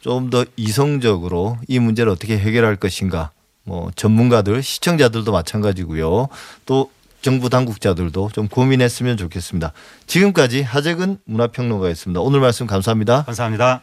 [0.00, 3.30] 좀 더 이성적으로 이 문제를 어떻게 해결할 것인가.
[3.62, 6.28] 뭐 전문가들, 시청자들도 마찬가지고요.
[6.66, 6.90] 또
[7.24, 9.72] 정부 당국자들도 좀 고민했으면 좋겠습니다.
[10.06, 12.20] 지금까지 하재근 문화평론가였습니다.
[12.20, 13.24] 오늘 말씀 감사합니다.
[13.24, 13.80] 감사합니다.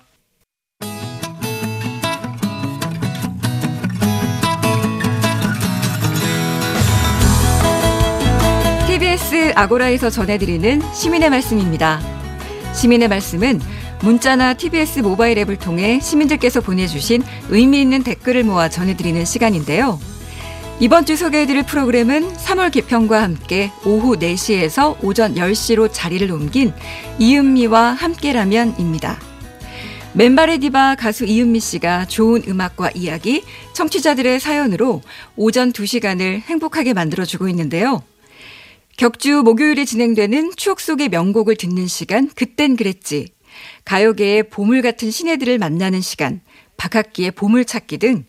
[8.86, 12.00] TBS 아고라에서 전해드리는 시민의 말씀입니다.
[12.76, 13.60] 시민의 말씀은
[14.04, 20.00] 문자나 TBS 모바일 앱을 통해 시민들께서 보내주신 의미 있는 댓글을 모아 전해드리는 시간인데요.
[20.82, 26.74] 이번 주 소개해드릴 프로그램은 3월 개편과 함께 오후 4시에서 오전 10시로 자리를 옮긴
[27.20, 29.20] 이은미와 함께라면입니다.
[30.14, 35.04] 맨발의 디바 가수 이은미 씨가 좋은 음악과 이야기, 청취자들의 사연으로
[35.36, 38.02] 오전 2시간을 행복하게 만들어주고 있는데요.
[38.98, 43.28] 격주 목요일에 진행되는 추억 속의 명곡을 듣는 시간, 그땐 그랬지.
[43.86, 46.42] 가요계의 보물 같은 신예들을 만나는 시간,
[46.82, 48.26] 박학기의 보물찾기 등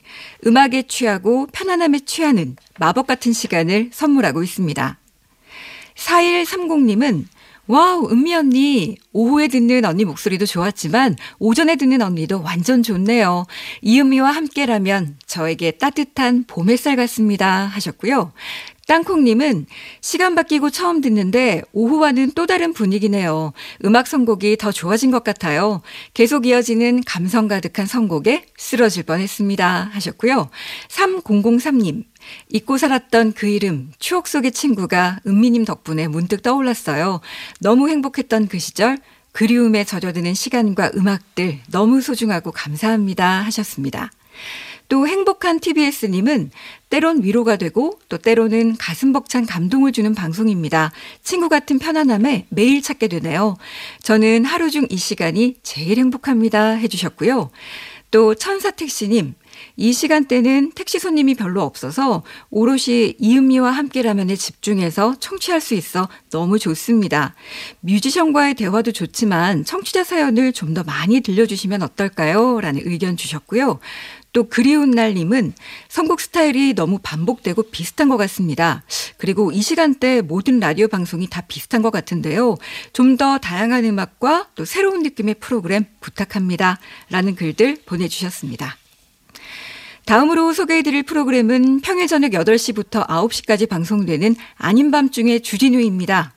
[0.47, 4.99] 음악에 취하고 편안함에 취하는 마법 같은 시간을 선물하고 있습니다.
[5.95, 7.25] 4130님은
[7.67, 8.97] 와우, 은미 언니.
[9.12, 13.47] 오후에 듣는 언니 목소리도 좋았지만 오전에 듣는 언니도 완전 좋네요.
[13.81, 17.67] 이은미와 함께라면 저에게 따뜻한 봄 햇살 같습니다.
[17.67, 18.33] 하셨고요.
[18.92, 19.64] 땅콩님은
[20.02, 23.55] 시간 바뀌고 처음 듣는데 오후와는 또 다른 분위기네요.
[23.87, 25.81] 음악 선곡이 더 좋아진 것 같아요.
[26.12, 29.88] 계속 이어지는 감성 가득한 선곡에 쓰러질 뻔했습니다.
[29.94, 30.50] 하셨고요.
[30.88, 32.05] 3003님.
[32.50, 37.22] 잊고 살았던 그 이름, 추억 속의 친구가 은미님 덕분에 문득 떠올랐어요.
[37.61, 38.98] 너무 행복했던 그 시절,
[39.33, 43.40] 그리움에 젖어드는 시간과 음악들 너무 소중하고 감사합니다.
[43.40, 44.11] 하셨습니다.
[44.92, 46.50] 또 행복한 TBS님은
[46.90, 50.92] 때론 위로가 되고 또 때로는 가슴 벅찬 감동을 주는 방송입니다.
[51.22, 53.57] 친구 같은 편안함에 매일 찾게 되네요.
[54.02, 56.72] 저는 하루 중 이 시간이 제일 행복합니다.
[56.72, 57.50] 해주셨고요.
[58.11, 59.33] 또 천사택시님,
[59.76, 67.35] 이 시간대는 택시 손님이 별로 없어서 오롯이 이은미와 함께라면에 집중해서 청취할 수 있어 너무 좋습니다.
[67.81, 72.61] 뮤지션과의 대화도 좋지만 청취자 사연을 좀 더 많이 들려주시면 어떨까요?
[72.61, 73.78] 라는 의견 주셨고요.
[74.33, 75.53] 또 그리운 날님은
[75.88, 78.83] 선곡 스타일이 너무 반복되고 비슷한 것 같습니다.
[79.18, 82.57] 그리고 이 시간대 모든 라디오 방송이 다 비슷한 것 같은데요.
[82.92, 86.79] 좀 더 다양한 음악과 또 새로운 느낌의 프로그램 부탁합니다.
[87.11, 88.77] 라는 글들 보내주셨습니다.
[90.07, 96.35] 다음으로 소개해드릴 프로그램은 평일 저녁 8시부터 9시까지 방송되는 아닌 밤중의 주진우입니다.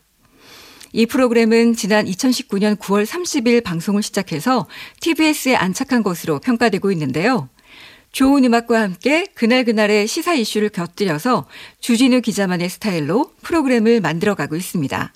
[0.91, 4.67] 이 프로그램은 지난 2019년 9월 30일 방송을 시작해서
[4.99, 7.49] TBS에 안착한 것으로 평가되고 있는데요.
[8.15, 11.47] 좋은 음악과 함께 그날그날의 시사 이슈를 곁들여서
[11.82, 15.13] 주진우 기자만의 스타일로 프로그램을 만들어가고 있습니다.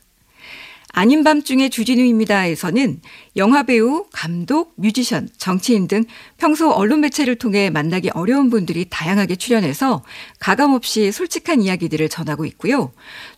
[0.91, 2.99] 아닌 밤중의 주진우입니다에서는
[3.37, 6.03] 영화배우, 감독, 뮤지션, 정치인 등
[6.35, 10.03] 평소 언론 매체를 통해 만나기 어려운 분들이 다양하게 출연해서
[10.39, 12.91] 가감없이 솔직한 이야기들을 전하고 있고요.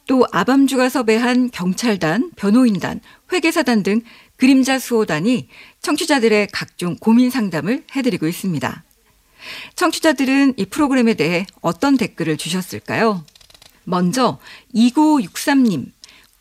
[0.08, 3.00] 또 아밤주가 섭외한 경찰단, 변호인단,
[3.32, 4.02] 회계사단 등
[4.38, 5.50] 그림자 수호단이
[5.84, 8.86] 청취자들의 각종 고민 상담을 해드리고 있습니다.
[9.76, 13.24] 청취자들은 이 프로그램에 대해 어떤 댓글을 주셨을까요?
[13.84, 14.40] 먼저
[14.76, 15.92] 2963님.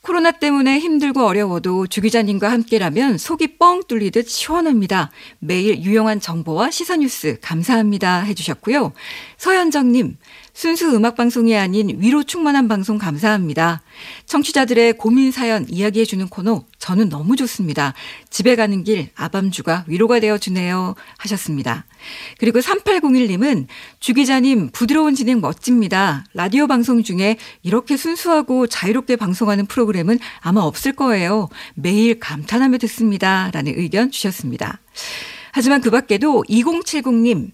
[0.02, 5.10] 코로나 때문에 힘들고 어려워도 주 기자님과 함께라면 속이 뻥 뚫리듯 시원합니다.
[5.40, 8.92] 매일 유용한 정보와 시선 뉴스 감사합니다 해주셨고요.
[9.36, 10.16] 서현정님,
[10.52, 13.82] 순수 음악 방송이 아닌 위로 충만한 방송 감사합니다.
[14.26, 17.94] 청취자들의 고민 사연 이야기해 주는 코너 저는 너무 좋습니다.
[18.30, 21.86] 집에 가는 길 아밤주가 위로가 되어 주네요 하셨습니다.
[22.38, 23.66] 그리고 3801님은
[24.00, 26.24] 주 기자님 부드러운 진행 멋집니다.
[26.34, 31.48] 라디오 방송 중에 이렇게 순수하고 자유롭게 방송하는 프로그램은 아마 없을 거예요.
[31.74, 33.50] 매일 감탄하며 듣습니다.
[33.52, 34.80] 라는 의견 주셨습니다.
[35.52, 37.50] 하지만 그 밖에도 2070님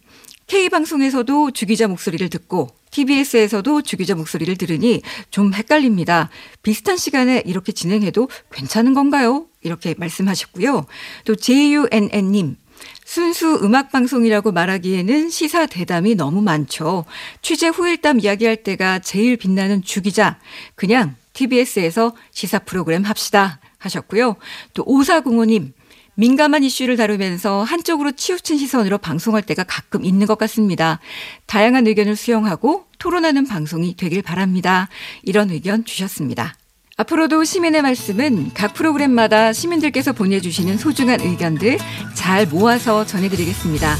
[0.46, 6.30] K방송에서도 주기자 목소리를 듣고 TBS에서도 주기자 목소리를 들으니 좀 헷갈립니다.
[6.62, 9.46] 비슷한 시간에 이렇게 진행해도 괜찮은 건가요?
[9.60, 10.86] 이렇게 말씀하셨고요.
[11.26, 12.56] 또 JUNN님.
[13.04, 17.04] 순수 음악 방송이라고 말하기에는 시사 대담이 너무 많죠.
[17.42, 20.38] 취재 후일담 이야기할 때가 제일 빛나는 주기자.
[20.74, 23.60] 그냥 TBS에서 시사 프로그램 합시다.
[23.78, 24.36] 하셨고요.
[24.72, 25.72] 또 오사공호님.
[26.16, 30.98] 민감한 이슈를 다루면서 한쪽으로 치우친 시선으로 방송할 때가 가끔 있는 것 같습니다.
[31.44, 34.88] 다양한 의견을 수용하고 토론하는 방송이 되길 바랍니다.
[35.22, 36.54] 이런 의견 주셨습니다.
[36.96, 41.78] 앞으로도 시민의 말씀은 각 프로그램마다 시민들께서 보내주시는 소중한 의견들
[42.14, 43.94] 잘 모아서 전해드리겠습니다.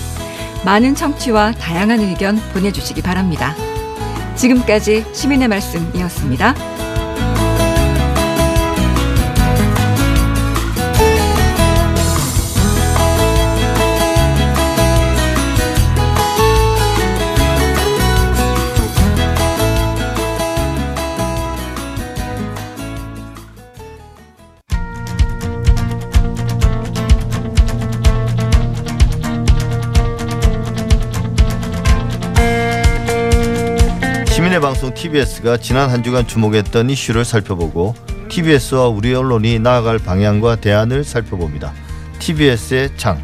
[0.65, 3.55] 많은 청취와 다양한 의견 보내주시기 바랍니다.
[4.37, 6.96] 지금까지 시민의 말씀이었습니다.
[34.97, 37.95] TBS가 지난 한 주간 주목했던 이슈를 살펴보고
[38.29, 41.73] TBS와 우리 언론이 나아갈 방향과 대안을 살펴봅니다.
[42.19, 43.23] TBS의 창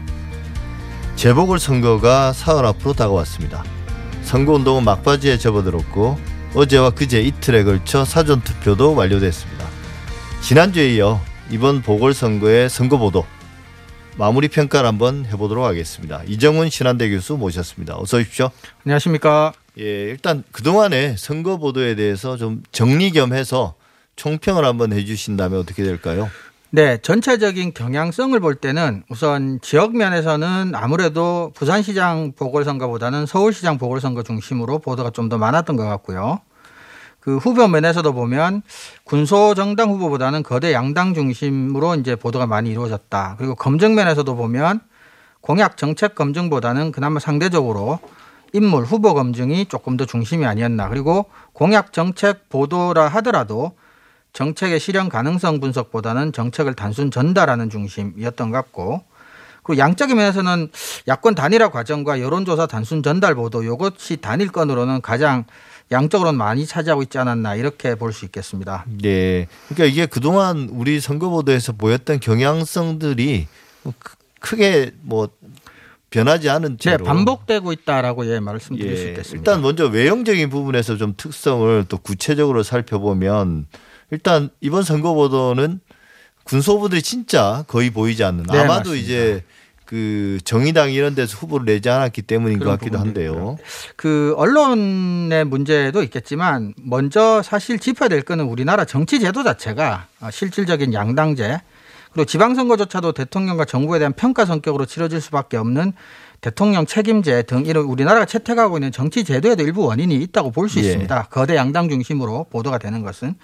[1.17, 3.65] 재보궐 선거가 사흘 앞으로 다가왔습니다.
[4.23, 6.19] 선거운동은 막바지에 접어들었고
[6.55, 9.67] 어제와 그제 이틀에 걸쳐 사전투표도 완료됐습니다.
[10.43, 13.25] 지난주에 이어 이번 보궐선거의 선거보도
[14.17, 16.23] 마무리 평가를 한번 해보도록 하겠습니다.
[16.27, 17.97] 이정훈 신한대 교수 모셨습니다.
[17.97, 18.51] 어서 오십시오.
[18.85, 19.62] 안녕하십니까.
[19.79, 23.75] 예, 일단 그동안의 선거 보도에 대해서 좀 정리 겸 해서
[24.17, 26.29] 총평을 한번 해 주신다면 어떻게 될까요?
[26.71, 35.11] 네, 전체적인 경향성을 볼 때는 우선 지역 면에서는 아무래도 부산시장 보궐선거보다는 서울시장 보궐선거 중심으로 보도가
[35.11, 36.41] 좀 더 많았던 것 같고요.
[37.21, 38.63] 그 후보 면에서도 보면
[39.05, 43.37] 군소 정당 후보보다는 거대 양당 중심으로 이제 보도가 많이 이루어졌다.
[43.39, 44.81] 그리고 검증 면에서도 보면
[45.41, 48.01] 공약 정책 검증보다는 그나마 상대적으로
[48.53, 50.89] 인물 후보 검증이 조금 더 중심이 아니었나.
[50.89, 53.73] 그리고 공약 정책 보도라 하더라도
[54.33, 59.05] 정책의 실현 가능성 분석보다는 정책을 단순 전달하는 중심이었던 것 같고
[59.63, 60.71] 그리고 양적인 면에서는
[61.07, 65.45] 야권 단일화 과정과 여론조사 단순 전달 보도 이것이 단일 건으로는 가장
[65.91, 68.85] 양적으로는 많이 차지하고 있지 않았나 이렇게 볼 수 있겠습니다.
[69.03, 69.47] 네.
[69.69, 73.47] 그러니까 이게 그동안 우리 선거 보도에서 보였던 경향성들이
[74.41, 75.29] 크게 뭐
[76.13, 79.39] 변하지 않은 네, 채로 반복되고 있다라고 예 말씀드릴 수 예, 있겠습니다.
[79.41, 83.67] 일단 먼저 외형적인 부분에서 좀 특성을 또 구체적으로 살펴보면
[84.11, 85.81] 일단 이번 선거 보도는
[86.45, 89.03] 군소부들이 진짜 거의 보이지 않는 네, 아마도 맞습니다.
[89.03, 89.45] 이제
[89.87, 93.59] 그 정의당 이런 데서 후보를 내지 않았기 때문인 것 같기도 부분도 한데요.
[93.97, 100.95] 그 언론의 문제도 있겠지만 먼저 사실 짚어야 될 거는 우리나라 정치 제도 자체가 아, 실질적인
[100.95, 101.61] 양당제
[102.13, 105.93] 그리고 지방선거조차도 대통령과 정부에 대한 평가 성격으로 치러질 수밖에 없는
[106.41, 110.83] 대통령 책임제 등 이런 우리나라가 채택하고 있는 정치 제도에도 일부 원인이 있다고 볼수 예.
[110.83, 111.29] 있습니다.
[111.31, 113.37] 거대 양당 중심으로 보도가 되는 것은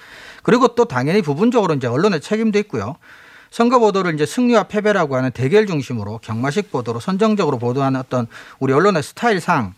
[0.43, 2.97] 그리고 또 당연히 부분적으로 이제 언론의 책임도 있고요.
[3.51, 8.27] 선거 보도를 이제 승리와 패배라고 하는 대결 중심으로 경마식 보도로 선정적으로 보도하는 어떤
[8.59, 9.75] 우리 언론의 스타일상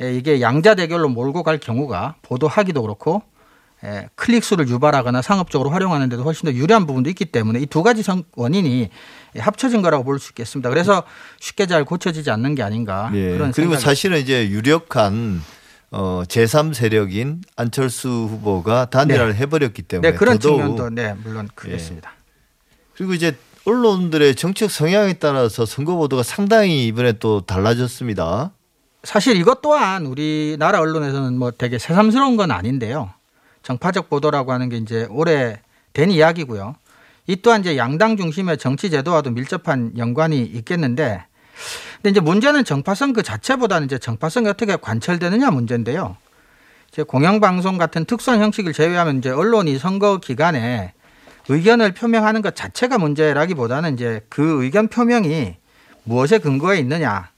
[0.00, 3.35] 에, 이게 양자 대결로 몰고 갈 경우가 보도하기도 그렇고 에,
[4.14, 8.02] 클릭 수를 유발하거나 상업적으로 활용하는 데도 훨씬 더 유리한 부분도 있기 때문에 이 두 가지
[8.02, 8.88] 성- 원인이
[9.36, 10.70] 예, 합쳐진 거라고 볼 수 있겠습니다.
[10.70, 11.02] 그래서
[11.40, 13.32] 쉽게 잘 고쳐지지 않는 게 아닌가 예.
[13.32, 15.42] 그런 그리고 사실은 이제 유력한
[15.92, 22.10] 어, 제3 세력인 안철수 후보가 단일화를 해버렸기 때문에 네, 그런 측면도 네, 물론 크겠습니다.
[22.96, 28.52] 그리고 이제 언론들의 정책 성향에 따라서 선거 보도가 상당히 이번에 또 달라졌습니다.
[29.04, 33.10] 사실 이것 또한 우리나라 언론에서는 뭐 되게 새삼스러운 건 아닌데요.
[33.66, 35.60] 정파적 보도라고 하는 게 이제 오래
[35.92, 36.76] 된 이야기고요.
[37.26, 41.24] 이 또한 이제 양당 중심의 정치 제도와도 밀접한 연관이 있겠는데
[41.96, 46.16] 근데 이제 문제는 정파성 그 자체보다는 이제 정파성이 어떻게 관철되느냐 문제인데요.
[46.92, 50.92] 이제 공영방송 같은 특수한 형식을 제외하면 이제 언론이 선거 기간에
[51.48, 55.56] 의견을 표명하는 것 자체가 문제라기보다는 이제 그 의견 표명이
[56.04, 57.30] 무엇에 근거해 있느냐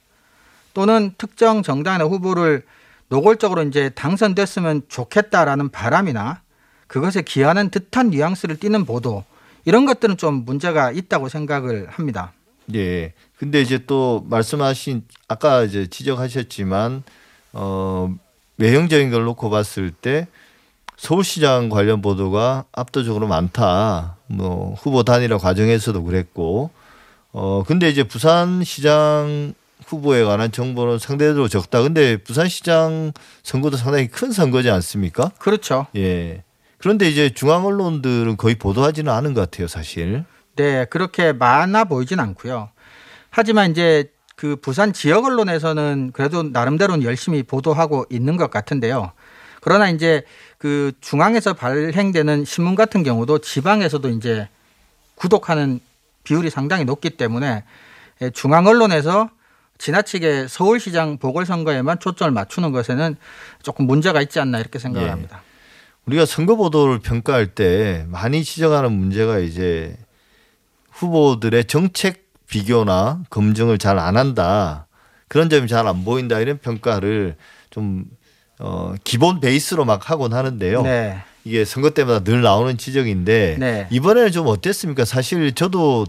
[0.74, 2.64] 또는 특정 정당이나 후보를
[3.08, 6.42] 노골적으로 이제 당선됐으면 좋겠다라는 바람이나
[6.86, 9.24] 그것에 기하는 듯한 뉘앙스를 띠는 보도
[9.64, 12.32] 이런 것들은 좀 문제가 있다고 생각을 합니다.
[12.74, 13.12] 예.
[13.36, 17.02] 근데 이제 또 말씀하신 아까 이제 지적하셨지만
[17.52, 18.14] 어
[18.58, 20.26] 외형적인 걸 놓고 봤을 때
[20.96, 24.16] 서울시장 관련 보도가 압도적으로 많다.
[24.26, 26.70] 뭐 후보 단일화 과정에서도 그랬고
[27.32, 29.54] 어 근데 이제 부산시장
[29.88, 31.82] 후보에 관한 정보는 상대적으로 적다.
[31.82, 33.12] 근데 부산시장
[33.42, 35.30] 선거도 상당히 큰 선거지 않습니까?
[35.38, 35.86] 그렇죠.
[35.96, 36.44] 예.
[36.76, 40.24] 그런데 이제 중앙 언론들은 거의 보도하지는 않은 것 같아요, 사실.
[40.56, 42.68] 네, 그렇게 많아 보이진 않고요.
[43.30, 49.12] 하지만 이제 그 부산 지역 언론에서는 그래도 나름대로는 열심히 보도하고 있는 것 같은데요.
[49.60, 50.22] 그러나 이제
[50.58, 54.48] 그 중앙에서 발행되는 신문 같은 경우도 지방에서도 이제
[55.16, 55.80] 구독하는
[56.22, 57.64] 비율이 상당히 높기 때문에
[58.20, 59.30] 예, 중앙 언론에서
[59.78, 63.16] 지나치게 서울시장 보궐선거에만 초점을 맞추는 것에는
[63.62, 65.10] 조금 문제가 있지 않나 이렇게 생각을 예.
[65.10, 65.42] 합니다.
[66.06, 69.96] 우리가 선거 보도를 평가할 때 많이 지적하는 문제가 이제
[70.90, 74.86] 후보들의 정책 비교나 검증을 잘 안 한다.
[75.28, 76.40] 그런 점이 잘 안 보인다.
[76.40, 77.36] 이런 평가를
[77.70, 78.04] 좀
[78.58, 80.82] 어, 기본 베이스로 막 하곤 하는데요.
[80.82, 81.22] 네.
[81.44, 83.86] 이게 선거 때마다 늘 나오는 지적인데 네.
[83.90, 85.04] 이번에는 좀 어땠습니까?
[85.04, 86.06] 사실 저도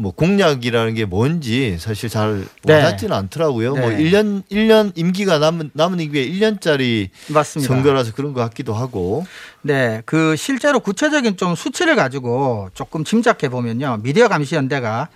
[0.00, 2.74] 뭐 공약이라는 게 뭔지 사실 잘 네.
[2.74, 3.74] 와닿지는 않더라고요.
[3.74, 3.98] 뭐 네.
[3.98, 7.72] 1년 1년 임기가 남은 남은 임기에 1년짜리 맞습니다.
[7.72, 9.26] 선거라서 그런 것 같기도 하고.
[9.62, 13.98] 네, 그 실제로 구체적인 좀 수치를 가지고 조금 짐작해 보면요.
[14.02, 15.08] 미디어 감시 연대가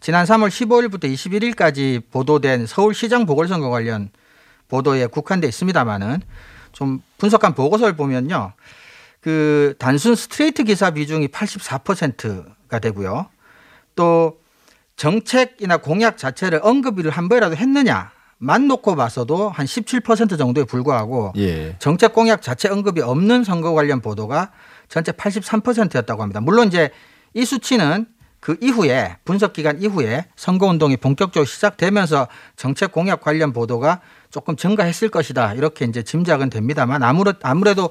[0.00, 4.08] 지난 3월 15일부터 21일까지 보도된 서울시장 보궐선거 관련
[4.68, 6.22] 보도에 국한돼 있습니다만은
[6.72, 8.52] 좀 분석한 보고서를 보면요.
[9.20, 13.26] 그 단순 스트레이트 기사 비중이 84%가 되고요.
[14.00, 14.40] 또
[14.96, 21.76] 정책이나 공약 자체를 언급을 한 번이라도 했느냐 만 놓고 봐서도 한 17% 정도에 불과하고 예.
[21.78, 24.52] 정책 공약 자체 언급이 없는 선거 관련 보도가
[24.88, 26.40] 전체 83%였다고 합니다.
[26.40, 26.88] 물론 이제
[27.34, 28.06] 이 수치는
[28.40, 32.26] 그 이후에 분석 기간 이후에 선거 운동이 본격적으로 시작되면서
[32.56, 37.90] 정책 공약 관련 보도가 조금 증가했을 것이다 이렇게 이제 짐작은 됩니다만 아무래 아무래도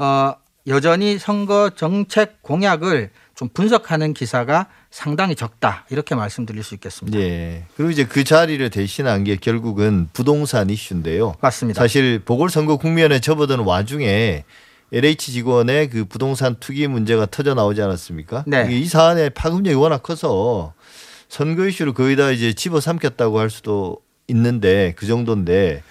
[0.00, 0.34] 어
[0.66, 7.18] 여전히 선거 정책 공약을 좀 분석하는 기사가 상당히 적다 이렇게 말씀드릴 수 있겠습니다.
[7.18, 7.64] 예.
[7.76, 11.34] 그리고 이제 그 자리를 대신한 게 결국은 부동산 이슈인데요.
[11.40, 11.80] 맞습니다.
[11.80, 14.44] 사실 보궐선거 국면에 접어든 와중에
[14.92, 18.44] LH 직원의 그 부동산 투기 문제가 터져 나오지 않았습니까?
[18.46, 18.68] 네.
[18.70, 20.72] 이 사안의 파급력이 워낙 커서
[21.28, 25.82] 선거 이슈를 거의 다 이제 집어삼켰다고 할 수도 있는데 그 정도인데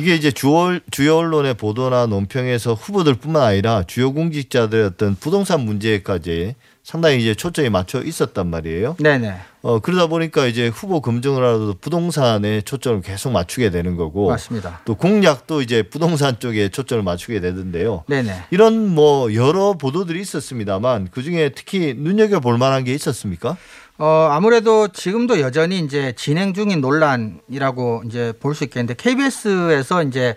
[0.00, 7.20] 이게 이제 주요, 주요 언론의 보도나 논평에서 후보들뿐만 아니라 주요 공직자들의 어떤 부동산 문제까지 상당히
[7.20, 8.96] 이제 초점이 맞춰 있었단 말이에요.
[8.98, 14.80] 네네 어 그러다 보니까 이제 후보 검증을 하더라도 부동산에 초점을 계속 맞추게 되는 거고 맞습니다.
[14.86, 18.04] 또 공약도 이제 부동산 쪽에 초점을 맞추게 되던데요.
[18.08, 18.44] 네네.
[18.50, 23.58] 이런 뭐 여러 보도들이 있었습니다만 그 중에 특히 눈여겨 볼 만한 게 있었습니까?
[24.02, 30.36] 어, 아무래도 지금도 여전히 이제 진행 중인 논란이라고 이제 볼 수 있겠는데 KBS에서 이제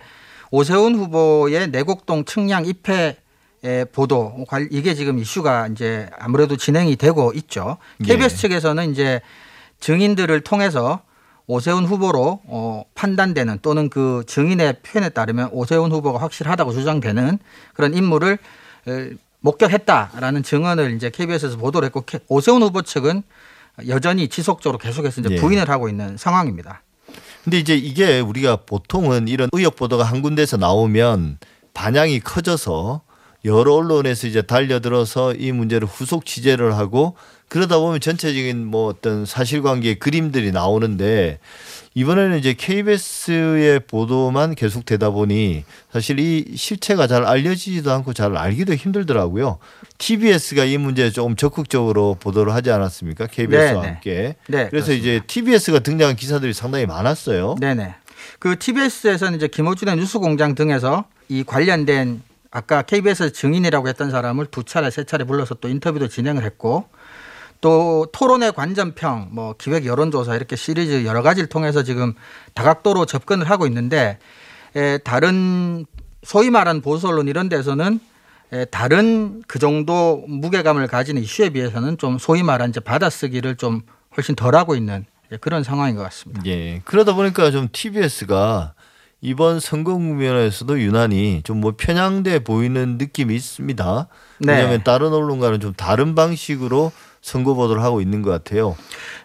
[0.52, 3.18] 오세훈 후보의 내곡동 측량 입회
[3.66, 7.78] 의 보도 관- 이게 지금 이슈가 이제 아무래도 진행이 되고 있죠.
[8.06, 8.38] KBS 예.
[8.38, 9.22] 측에서는 이제
[9.80, 11.00] 증인들을 통해서
[11.48, 17.40] 오세훈 후보로 어, 판단되는 또는 그 증인의 표현에 따르면 오세훈 후보가 확실하다고 주장되는
[17.74, 18.38] 그런 인물을
[18.90, 19.10] 에,
[19.40, 23.24] 목격했다라는 증언을 이제 KBS에서 보도를 했고 케- 오세훈 후보 측은
[23.88, 25.36] 여전히 지속적으로 계속해서 이제 예.
[25.38, 26.84] 부인을 하고 있는 상황입니다.
[27.44, 31.40] 근데 이제 이게 우리가 보통은 이런 의혹 보도가 한 군데서 나오면
[31.74, 33.02] 반향이 커져서
[33.46, 37.18] 여러 언론에서 이제 달려들어서 이 문제를 후속 취재를 하고
[37.50, 41.40] 그러다 보면 전체적인 뭐 어떤 사실관계의 그림들이 나오는데
[41.96, 48.74] 이번에는 이제 KBS의 보도만 계속 되다 보니 사실 이 실체가 잘 알려지지도 않고 잘 알기도
[48.74, 49.60] 힘들더라고요.
[50.00, 53.28] TBS가 이 문제에 조금 적극적으로 보도를 하지 않았습니까?
[53.28, 53.88] KBS와 네, 네.
[53.88, 54.12] 함께.
[54.48, 55.02] 네, 그래서 그렇습니다.
[55.02, 57.56] 이제 TBS가 등장한 기사들이 상당히 많았어요.
[57.60, 57.96] 네네.
[58.40, 64.90] 그 TBS에서는 이제 김호준의 뉴스공장 등에서 이 관련된 아까 KBS 증인이라고 했던 사람을 두 차례
[64.90, 66.86] 세 차례 불러서 또 인터뷰도 진행을 했고
[67.64, 72.14] 또 토론의 관전평, 뭐 기획 여론조사 이렇게 시리즈 여러 가지를 통해서 지금
[72.56, 74.20] 다각도로 접근을 하고 있는데
[74.76, 75.86] 에, 다른
[76.24, 78.02] 소위 말하는 보수 언론 이런 데서는
[78.52, 83.84] 에, 다른 그 정도 무게감을 가지는 이슈에 비해서는 좀 소위 말한 이제 받아쓰기를 좀
[84.18, 86.42] 훨씬 덜 하고 있는 예, 그런 상황인 것 같습니다.
[86.46, 86.82] 예.
[86.84, 88.74] 그러다 보니까 좀 TBS가
[89.22, 94.08] 이번 선거 국면에서도 유난히 좀 뭐 편향돼 보이는 느낌이 있습니다.
[94.40, 94.52] 네.
[94.54, 96.92] 왜냐하면 다른 언론과는 좀 다른 방식으로
[97.24, 98.76] 선거 보도를 하고 있는 것 같아요.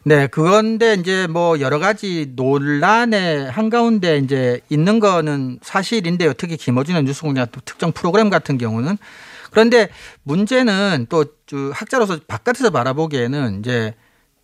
[0.05, 6.32] 네, 그건데 이제 뭐 여러 가지 논란의 한가운데 이제 있는 거는 사실인데요.
[6.34, 8.96] 특히 김어준의 뉴스공장 특정 프로그램 같은 경우는
[9.51, 9.88] 그런데
[10.22, 13.94] 문제는 또그 학자로서 바깥에서 바라보기에는 이제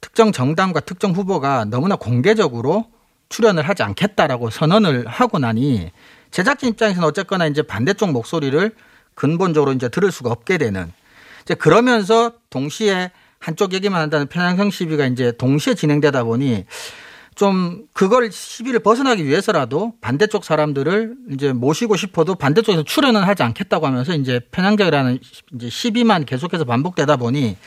[0.01, 2.87] 특정 정당과 특정 후보가 너무나 공개적으로
[3.29, 5.93] 출연을 하지 않겠다라고 선언을 하고 나니
[6.33, 8.73] 제작진 입장에서는 어쨌거나 이제 반대쪽 목소리를
[9.15, 10.93] 근본적으로 이제 들을 수가 없게 되는
[11.45, 13.13] 이제 그러면서 동시에
[13.45, 16.65] 한쪽 얘기만 한다는 편향성 시비가 이제 동시에 진행되다 보니
[17.35, 24.15] 좀 그걸 시비를 벗어나기 위해서라도 반대쪽 사람들을 이제 모시고 싶어도 반대쪽에서 출연은 하지 않겠다고 하면서
[24.15, 25.19] 이제 편향적이라는
[25.57, 27.59] 이제 시비만 계속해서 반복되다 보니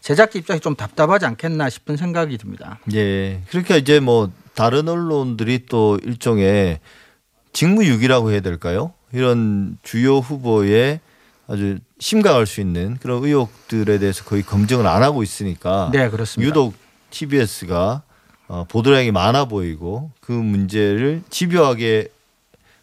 [0.00, 2.78] 제작자 입장이 좀 답답하지 않겠나 싶은 생각이 듭니다.
[2.94, 3.40] 예.
[3.48, 6.78] 그러니까 이제 뭐 다른 언론들이 또 일종의
[7.52, 8.92] 직무유기라고 해야 될까요?
[9.12, 11.00] 이런 주요 후보의
[11.48, 16.46] 아주 심각할 수 있는 그런 의혹들에 대해서 거의 검증을 안 하고 있으니까 네, 그렇습니다.
[16.46, 16.74] 유독
[17.10, 18.02] TBS가
[18.48, 22.08] 어, 보도량이 많아 보이고 그 문제를 집요하게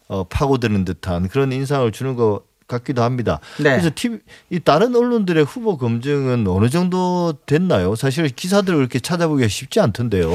[0.08, 3.38] 어, 파고드는 듯한 그런 인상을 주는 것 같기도 합니다.
[3.58, 3.70] 네.
[3.70, 4.18] 그래서 TV,
[4.50, 7.94] 이 다른 언론들의 후보 검증은 어느 정도 됐나요?
[7.94, 10.30] 사실 기사들을 그렇게 찾아보기가 쉽지 않던데요.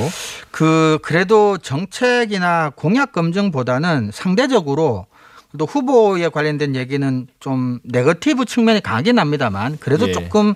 [0.50, 5.08] 그 그래도 정책이나 공약 검증보다는 상대적으로
[5.58, 10.12] 또 후보에 관련된 얘기는 좀 네거티브 측면이 강하긴 합니다만 그래도 예.
[10.12, 10.54] 조금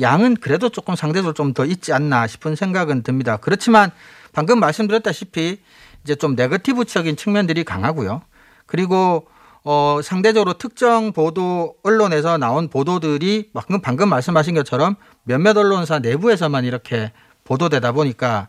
[0.00, 3.36] 양은 그래도 조금 상대적으로 좀 더 있지 않나 싶은 생각은 듭니다.
[3.36, 3.90] 그렇지만
[4.32, 5.58] 방금 말씀드렸다시피
[6.04, 8.22] 이제 좀 네거티브적인 측면들이 강하고요.
[8.66, 9.26] 그리고
[9.62, 17.12] 어 상대적으로 특정 보도 언론에서 나온 보도들이 방금 방금 말씀하신 것처럼 몇몇 언론사 내부에서만 이렇게
[17.44, 18.48] 보도되다 보니까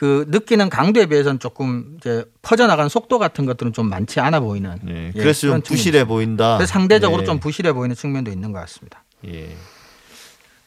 [0.00, 4.78] 그 느끼는 강도에 비해서는 조금 이제 퍼져나가는 속도 같은 것들은 좀 많지 않아 보이는.
[4.88, 6.04] 예, 예, 그래서 좀 그런 측면이 부실해.
[6.06, 6.56] 보인다.
[6.56, 7.26] 그래서 상대적으로 예.
[7.26, 9.04] 좀 부실해 보이는 측면도 있는 것 같습니다.
[9.26, 9.54] 예.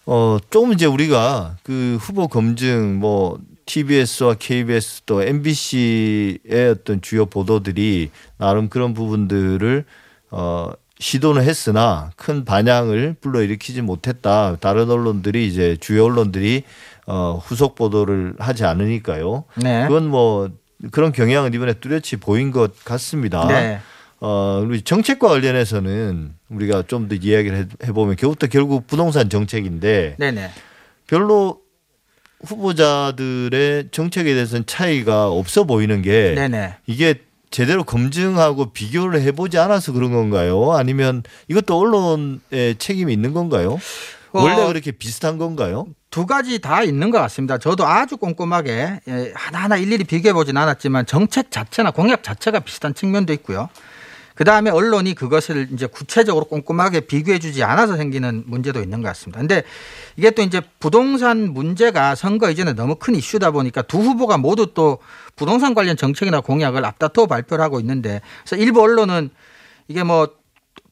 [0.05, 8.11] 어, 조금 이제 우리가 그 후보 검증 뭐 TBS와 KBS 또 MBC의 어떤 주요 보도들이
[8.37, 9.83] 나름 그런 부분들을
[10.29, 10.69] 어
[11.07, 14.55] 시도는 했으나 큰 반향을 불러일으키지 못했다.
[14.61, 16.63] 다른 언론들이 이제 주요 언론들이
[17.07, 19.43] 어 후속 보도를 하지 않으니까요.
[19.61, 19.85] 네.
[19.85, 20.49] 그건 뭐
[20.91, 23.45] 그런 경향은 이번에 뚜렷이 보인 것 같습니다.
[23.47, 23.79] 네.
[24.21, 30.51] 어, 우리 정책과 관련해서는 우리가 좀 더 이야기를 해- 해보면 그것도 결국 부동산 정책인데 네네.
[31.07, 31.59] 별로
[32.45, 36.75] 후보자들의 정책에 대해서는 차이가 없어 보이는 게 네네.
[36.87, 37.15] 이게
[37.53, 40.71] 제대로 검증하고 비교를 해보지 않아서 그런 건가요?
[40.71, 43.73] 아니면 이것도 언론의 책임이 있는 건가요?
[44.31, 45.85] 어, 원래 그렇게 비슷한 건가요?
[46.09, 47.59] 두 가지 다 있는 것 같습니다.
[47.59, 53.33] 저도 아주 꼼꼼하게 예, 하나하나 일일이 비교해 보진 않았지만 정책 자체나 공약 자체가 비슷한 측면도
[53.33, 53.69] 있고요.
[54.35, 59.39] 그 다음에 언론이 그것을 이제 구체적으로 꼼꼼하게 비교해 주지 않아서 생기는 문제도 있는 것 같습니다.
[59.39, 59.63] 근데
[60.15, 64.99] 이게 또 이제 부동산 문제가 선거 이전에 너무 큰 이슈다 보니까 두 후보가 모두 또
[65.35, 69.29] 부동산 관련 정책이나 공약을 앞다투어 발표를 하고 있는데 그래서 일부 언론은
[69.87, 70.43] 이게 뭐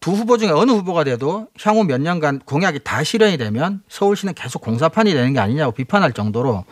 [0.01, 4.61] 두 후보 중에 어느 후보가 돼도 향후 몇 년간 공약이 다 실현이 되면 서울시는 계속
[4.63, 6.65] 공사판이 되는 게 아니냐고 비판할 정도로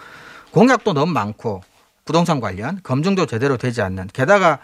[0.49, 1.61] 공약도 너무 많고
[2.05, 4.57] 부동산 관련 검증도 제대로 되지 않는 게다가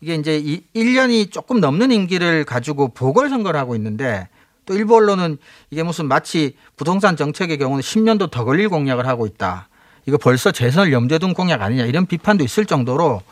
[0.00, 4.28] 이게 이제 이 1년이 조금 넘는 임기를 가지고 보궐선거를 하고 있는데
[4.66, 5.38] 또 일부 언론은
[5.70, 9.68] 이게 무슨 마치 부동산 정책의 경우는 10년도 더 걸릴 공약을 하고 있다.
[10.06, 13.22] 이거 벌써 재선을 염두에 둔 공약 아니냐 이런 비판도 있을 정도로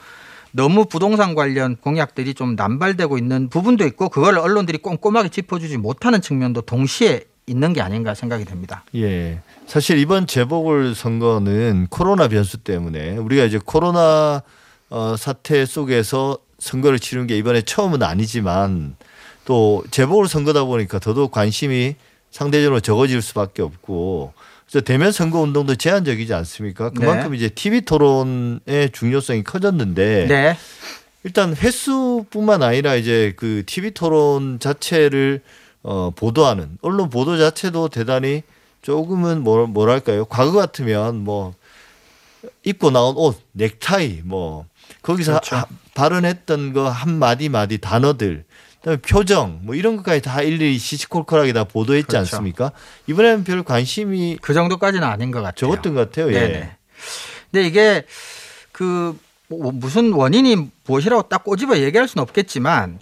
[0.52, 6.62] 너무 부동산 관련 공약들이 좀 남발되고 있는 부분도 있고 그걸 언론들이 꼼꼼하게 짚어주지 못하는 측면도
[6.62, 8.84] 동시에 있는 게 아닌가 생각이 됩니다.
[8.94, 9.40] 예.
[9.66, 14.42] 사실 이번 재보궐 선거는 코로나 변수 때문에 우리가 이제 코로나
[14.90, 18.96] 어, 사태 속에서 선거를 치르는 게 이번에 처음은 아니지만
[19.44, 21.96] 또 재보궐 선거다 보니까 더더욱 관심이
[22.30, 24.32] 상대적으로 적어질 수밖에 없고
[24.68, 26.90] 그래서 대면 선거 운동도 제한적이지 않습니까?
[26.90, 30.56] 그만큼 이제 TV 토론의 중요성이 커졌는데 네.
[31.24, 35.40] 일단 횟수뿐만 아니라 이제 그 TV 토론 자체를
[35.82, 38.42] 어 보도하는 언론 보도 자체도 대단히
[38.82, 40.26] 조금은 뭐 뭐랄까요?
[40.26, 41.54] 과거 같으면 뭐
[42.64, 44.66] 입고 나온 옷, 넥타이 뭐
[45.02, 45.66] 거기서 그렇죠.
[45.98, 48.44] 하- 발언했던 거 한 마디 마디 단어들
[48.80, 52.18] 그다음에 표정 뭐 이런 것까지 다 일일이 시시콜콜하게 다 보도했지 그렇죠.
[52.36, 52.72] 않습니까?
[53.08, 55.54] 이번에는 별 관심이 그 정도까지는 아닌 것 같아요.
[55.70, 56.32] 적었던 것 같아요.
[56.32, 56.38] 예.
[56.40, 56.70] 네네.
[57.50, 58.04] 근데 이게
[58.72, 62.98] 그뭐 무슨 원인이 무엇이라고 딱 꼬집어 얘기할 수는 없겠지만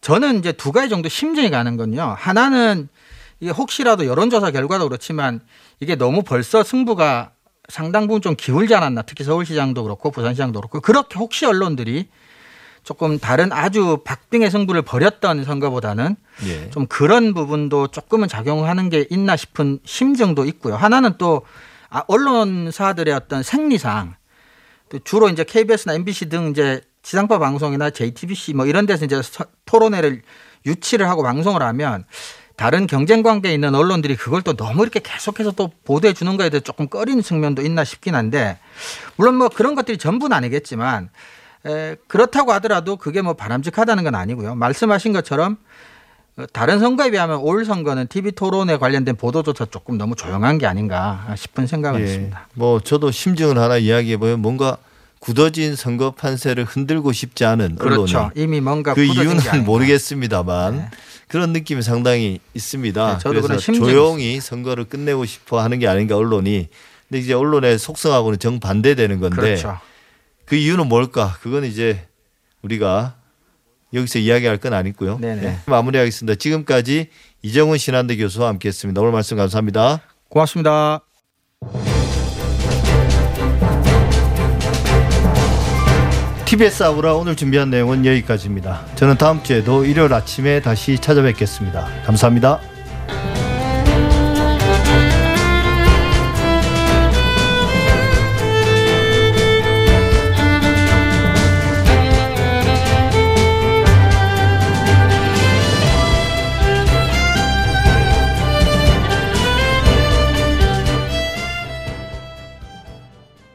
[0.00, 2.14] 저는 이제 두 가지 정도 심증이 가는 건요.
[2.18, 2.88] 하나는
[3.40, 5.40] 이게 혹시라도 여론조사 결과도 그렇지만
[5.80, 7.32] 이게 너무 벌써 승부가
[7.68, 9.02] 상당 부분 좀 기울지 않았나.
[9.02, 12.08] 특히 서울시장도 그렇고 부산시장도 그렇고 그렇게 혹시 언론들이
[12.82, 16.16] 조금 다른 아주 박빙의 승부를 벌였던 선거보다는
[16.46, 16.70] 예.
[16.70, 20.76] 좀 그런 부분도 조금은 작용하는 게 있나 싶은 심정도 있고요.
[20.76, 21.42] 하나는 또
[21.90, 24.14] 아, 언론사들의 어떤 생리상
[24.88, 29.44] 또 주로 이제 KBS나 MBC 등 이제 지상파 방송이나 JTBC 뭐 이런 데서 이제 서-
[29.66, 30.22] 토론회를
[30.66, 32.04] 유치를 하고 방송을 하면
[32.56, 36.60] 다른 경쟁 관계에 있는 언론들이 그걸 또 너무 이렇게 계속해서 또 보도해 주는 거에 대해
[36.60, 38.58] 조금 꺼리는 측면도 있나 싶긴 한데
[39.16, 41.08] 물론 뭐 그런 것들이 전부는 아니겠지만
[41.66, 44.54] 에, 그렇다고 하더라도 그게 뭐 바람직하다는 건 아니고요.
[44.54, 45.58] 말씀하신 것처럼
[46.36, 51.34] 어, 다른 선거에 비하면 올 선거는 TV 토론에 관련된 보도조차 조금 너무 조용한 게 아닌가
[51.36, 52.04] 싶은 생각은 예.
[52.04, 52.48] 있습니다.
[52.54, 54.78] 뭐 저도 심증을 하나 이야기해 보면 뭔가
[55.18, 58.18] 굳어진 선거 판세를 흔들고 싶지 않은 그렇죠.
[58.18, 59.64] 언론이 이미 뭔가 그 이유는.
[59.66, 60.90] 모르겠습니다만 네.
[61.28, 63.12] 그런 느낌이 상당히 있습니다.
[63.12, 66.68] 네, 저도 그래서 조용히 선거를 끝내고 싶어 하는 게 아닌가 언론이.
[67.08, 69.78] 근데 이제 언론의 속성하고는 정반대되는 건데 그렇죠.
[70.50, 71.36] 그 이유는 뭘까?
[71.42, 72.08] 그건 이제
[72.62, 73.14] 우리가
[73.94, 75.18] 여기서 이야기할 건 아니고요.
[75.20, 75.40] 네네.
[75.40, 76.34] 네, 마무리하겠습니다.
[76.40, 77.06] 지금까지
[77.42, 79.00] 이정훈 신한대 교수와 함께했습니다.
[79.00, 80.00] 오늘 말씀 감사합니다.
[80.28, 81.02] 고맙습니다.
[86.46, 88.86] TBS 아우라 오늘 준비한 내용은 여기까지입니다.
[88.96, 92.02] 저는 다음 주에도 일요일 아침에 다시 찾아뵙겠습니다.
[92.04, 92.79] 감사합니다.